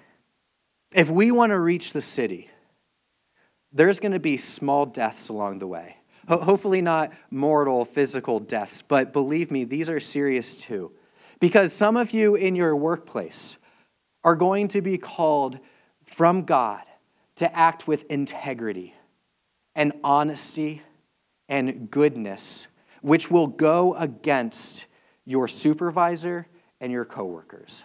if 0.95 1.11
we 1.11 1.31
want 1.31 1.53
to 1.53 1.61
reach 1.61 1.93
the 1.93 2.01
city, 2.01 2.49
there's 3.71 4.01
going 4.01 4.13
to 4.13 4.19
be 4.19 4.39
small 4.39 4.87
deaths 4.87 5.29
along 5.29 5.59
the 5.59 5.67
way. 5.67 5.99
hopefully, 6.27 6.81
not 6.81 7.13
mortal 7.31 7.85
physical 7.85 8.41
deaths, 8.41 8.81
but 8.81 9.13
believe 9.13 9.51
me, 9.51 9.65
these 9.65 9.91
are 9.91 10.01
serious 10.01 10.57
too. 10.57 10.91
Because 11.39 11.75
some 11.75 11.99
of 11.99 12.13
you 12.13 12.35
in 12.35 12.57
your 12.57 12.75
workplace 12.75 13.59
are 14.25 14.37
going 14.37 14.69
to 14.69 14.81
be 14.81 14.97
called 14.97 15.59
from 16.07 16.45
God 16.45 16.81
to 17.37 17.55
act 17.55 17.87
with 17.87 18.11
integrity 18.11 18.95
and 19.79 19.93
honesty 20.03 20.83
and 21.49 21.89
goodness, 21.89 22.67
which 23.01 23.31
will 23.31 23.47
go 23.47 23.95
against 23.95 24.87
your 25.25 25.47
supervisor 25.47 26.49
and 26.81 26.91
your 26.91 27.05
coworkers. 27.05 27.85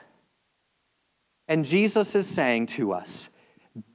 And 1.47 1.63
Jesus 1.63 2.15
is 2.15 2.27
saying 2.27 2.65
to 2.67 2.93
us, 2.93 3.29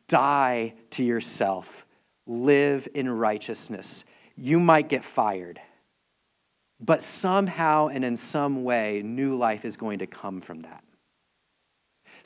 die 0.06 0.74
to 0.90 1.02
yourself, 1.02 1.86
live 2.24 2.86
in 2.94 3.10
righteousness. 3.10 4.04
You 4.36 4.60
might 4.60 4.88
get 4.88 5.02
fired, 5.02 5.60
but 6.78 7.02
somehow 7.02 7.88
and 7.88 8.04
in 8.04 8.16
some 8.16 8.62
way, 8.62 9.02
new 9.04 9.36
life 9.36 9.64
is 9.64 9.76
going 9.76 9.98
to 9.98 10.06
come 10.06 10.40
from 10.40 10.60
that. 10.60 10.84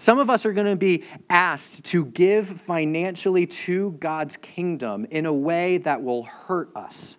Some 0.02 0.18
of 0.18 0.28
us 0.30 0.44
are 0.44 0.52
going 0.52 0.66
to 0.66 0.74
be 0.74 1.04
asked 1.30 1.84
to 1.84 2.04
give 2.06 2.48
financially 2.62 3.46
to 3.46 3.92
God's 3.92 4.36
kingdom 4.36 5.06
in 5.12 5.26
a 5.26 5.32
way 5.32 5.78
that 5.78 6.02
will 6.02 6.24
hurt 6.24 6.74
us. 6.74 7.16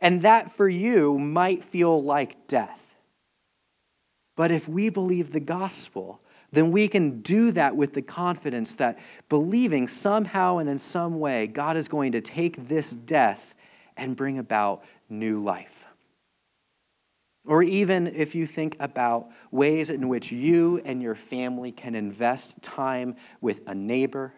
And 0.00 0.22
that 0.22 0.50
for 0.56 0.68
you 0.68 1.20
might 1.20 1.62
feel 1.62 2.02
like 2.02 2.48
death. 2.48 2.96
But 4.34 4.50
if 4.50 4.66
we 4.66 4.88
believe 4.88 5.30
the 5.30 5.38
gospel, 5.38 6.20
then 6.50 6.72
we 6.72 6.88
can 6.88 7.20
do 7.20 7.52
that 7.52 7.76
with 7.76 7.92
the 7.92 8.02
confidence 8.02 8.74
that 8.74 8.98
believing 9.28 9.86
somehow 9.86 10.58
and 10.58 10.68
in 10.68 10.80
some 10.80 11.20
way 11.20 11.46
God 11.46 11.76
is 11.76 11.86
going 11.86 12.10
to 12.10 12.20
take 12.20 12.66
this 12.66 12.90
death 12.90 13.54
and 13.96 14.16
bring 14.16 14.40
about 14.40 14.82
new 15.08 15.38
life. 15.38 15.77
Or 17.48 17.62
even 17.62 18.08
if 18.08 18.34
you 18.34 18.44
think 18.44 18.76
about 18.78 19.30
ways 19.50 19.88
in 19.88 20.06
which 20.08 20.30
you 20.30 20.82
and 20.84 21.02
your 21.02 21.14
family 21.14 21.72
can 21.72 21.94
invest 21.94 22.60
time 22.62 23.16
with 23.40 23.62
a 23.66 23.74
neighbor 23.74 24.34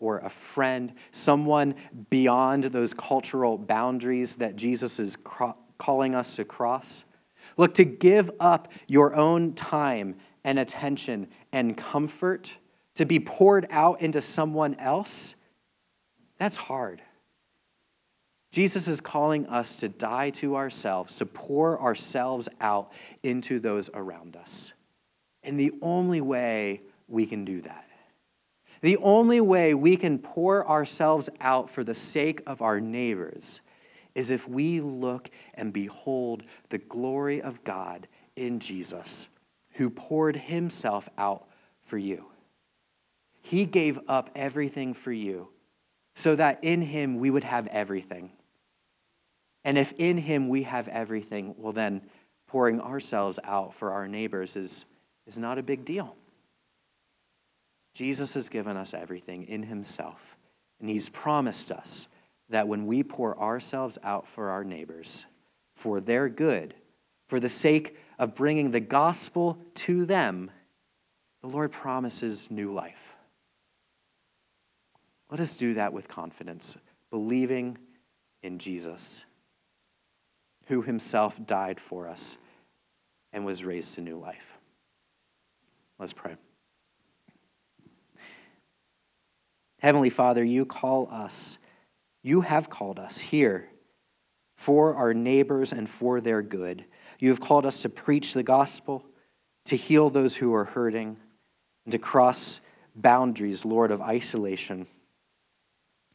or 0.00 0.18
a 0.18 0.28
friend, 0.28 0.92
someone 1.12 1.76
beyond 2.10 2.64
those 2.64 2.92
cultural 2.92 3.56
boundaries 3.56 4.34
that 4.36 4.56
Jesus 4.56 4.98
is 4.98 5.14
cro- 5.14 5.56
calling 5.78 6.16
us 6.16 6.34
to 6.36 6.44
cross. 6.44 7.04
Look, 7.56 7.72
to 7.74 7.84
give 7.84 8.32
up 8.40 8.72
your 8.88 9.14
own 9.14 9.54
time 9.54 10.16
and 10.42 10.58
attention 10.58 11.28
and 11.52 11.76
comfort 11.76 12.52
to 12.96 13.06
be 13.06 13.20
poured 13.20 13.68
out 13.70 14.02
into 14.02 14.20
someone 14.20 14.74
else, 14.74 15.36
that's 16.36 16.56
hard. 16.56 17.00
Jesus 18.50 18.88
is 18.88 19.00
calling 19.00 19.46
us 19.46 19.76
to 19.76 19.88
die 19.88 20.30
to 20.30 20.56
ourselves, 20.56 21.16
to 21.16 21.26
pour 21.26 21.80
ourselves 21.80 22.48
out 22.60 22.92
into 23.22 23.60
those 23.60 23.90
around 23.94 24.36
us. 24.36 24.72
And 25.44 25.58
the 25.58 25.72
only 25.82 26.20
way 26.20 26.82
we 27.08 27.26
can 27.26 27.44
do 27.44 27.60
that, 27.62 27.86
the 28.80 28.96
only 28.98 29.40
way 29.40 29.74
we 29.74 29.96
can 29.96 30.18
pour 30.18 30.68
ourselves 30.68 31.28
out 31.40 31.70
for 31.70 31.84
the 31.84 31.94
sake 31.94 32.42
of 32.46 32.62
our 32.62 32.80
neighbors, 32.80 33.60
is 34.14 34.30
if 34.30 34.48
we 34.48 34.80
look 34.80 35.30
and 35.54 35.72
behold 35.72 36.42
the 36.70 36.78
glory 36.78 37.40
of 37.40 37.62
God 37.62 38.08
in 38.36 38.58
Jesus, 38.58 39.28
who 39.74 39.90
poured 39.90 40.36
himself 40.36 41.08
out 41.16 41.46
for 41.84 41.98
you. 41.98 42.26
He 43.42 43.64
gave 43.64 44.00
up 44.08 44.30
everything 44.34 44.94
for 44.94 45.12
you 45.12 45.48
so 46.14 46.34
that 46.34 46.58
in 46.62 46.82
him 46.82 47.18
we 47.18 47.30
would 47.30 47.44
have 47.44 47.66
everything. 47.68 48.30
And 49.64 49.76
if 49.76 49.92
in 49.98 50.18
him 50.18 50.48
we 50.48 50.62
have 50.62 50.88
everything, 50.88 51.54
well, 51.58 51.72
then 51.72 52.02
pouring 52.46 52.80
ourselves 52.80 53.38
out 53.44 53.74
for 53.74 53.92
our 53.92 54.08
neighbors 54.08 54.56
is, 54.56 54.86
is 55.26 55.38
not 55.38 55.58
a 55.58 55.62
big 55.62 55.84
deal. 55.84 56.16
Jesus 57.94 58.34
has 58.34 58.48
given 58.48 58.76
us 58.76 58.94
everything 58.94 59.44
in 59.48 59.62
himself, 59.62 60.36
and 60.80 60.88
he's 60.88 61.08
promised 61.08 61.70
us 61.70 62.08
that 62.48 62.66
when 62.66 62.86
we 62.86 63.02
pour 63.02 63.38
ourselves 63.38 63.98
out 64.02 64.26
for 64.26 64.50
our 64.50 64.64
neighbors, 64.64 65.26
for 65.76 66.00
their 66.00 66.28
good, 66.28 66.74
for 67.28 67.38
the 67.38 67.48
sake 67.48 67.96
of 68.18 68.34
bringing 68.34 68.70
the 68.70 68.80
gospel 68.80 69.58
to 69.74 70.04
them, 70.04 70.50
the 71.42 71.48
Lord 71.48 71.72
promises 71.72 72.50
new 72.50 72.72
life. 72.72 73.14
Let 75.30 75.40
us 75.40 75.54
do 75.54 75.74
that 75.74 75.92
with 75.92 76.08
confidence, 76.08 76.76
believing 77.10 77.78
in 78.42 78.58
Jesus 78.58 79.24
who 80.70 80.82
himself 80.82 81.36
died 81.46 81.80
for 81.80 82.06
us 82.06 82.38
and 83.32 83.44
was 83.44 83.64
raised 83.64 83.94
to 83.94 84.00
new 84.00 84.16
life. 84.16 84.56
Let's 85.98 86.12
pray. 86.12 86.36
Heavenly 89.80 90.10
Father, 90.10 90.44
you 90.44 90.64
call 90.64 91.08
us, 91.10 91.58
you 92.22 92.42
have 92.42 92.70
called 92.70 93.00
us 93.00 93.18
here 93.18 93.68
for 94.54 94.94
our 94.94 95.12
neighbors 95.12 95.72
and 95.72 95.88
for 95.88 96.20
their 96.20 96.40
good. 96.40 96.84
You 97.18 97.30
have 97.30 97.40
called 97.40 97.66
us 97.66 97.82
to 97.82 97.88
preach 97.88 98.32
the 98.32 98.44
gospel, 98.44 99.04
to 99.64 99.76
heal 99.76 100.08
those 100.08 100.36
who 100.36 100.54
are 100.54 100.64
hurting, 100.64 101.16
and 101.84 101.92
to 101.92 101.98
cross 101.98 102.60
boundaries, 102.94 103.64
Lord, 103.64 103.90
of 103.90 104.00
isolation. 104.00 104.86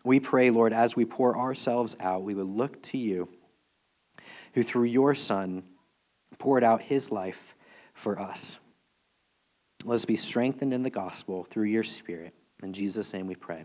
We 0.05 0.21
pray, 0.21 0.49
Lord, 0.49 0.71
as 0.71 0.95
we 0.95 1.03
pour 1.03 1.37
ourselves 1.37 1.97
out, 1.99 2.23
we 2.23 2.35
would 2.35 2.47
look 2.47 2.81
to 2.83 2.97
you, 2.97 3.27
who 4.55 4.63
through 4.63 4.85
your 4.85 5.13
Son 5.13 5.63
poured 6.39 6.63
out 6.63 6.81
his 6.81 7.11
life 7.11 7.55
for 7.93 8.19
us. 8.19 8.57
Let 9.83 9.95
us 9.95 10.05
be 10.05 10.15
strengthened 10.15 10.73
in 10.73 10.81
the 10.81 10.89
gospel 10.89 11.43
through 11.43 11.65
your 11.65 11.83
Spirit. 11.83 12.33
In 12.63 12.73
Jesus' 12.73 13.13
name 13.13 13.27
we 13.27 13.35
pray. 13.35 13.63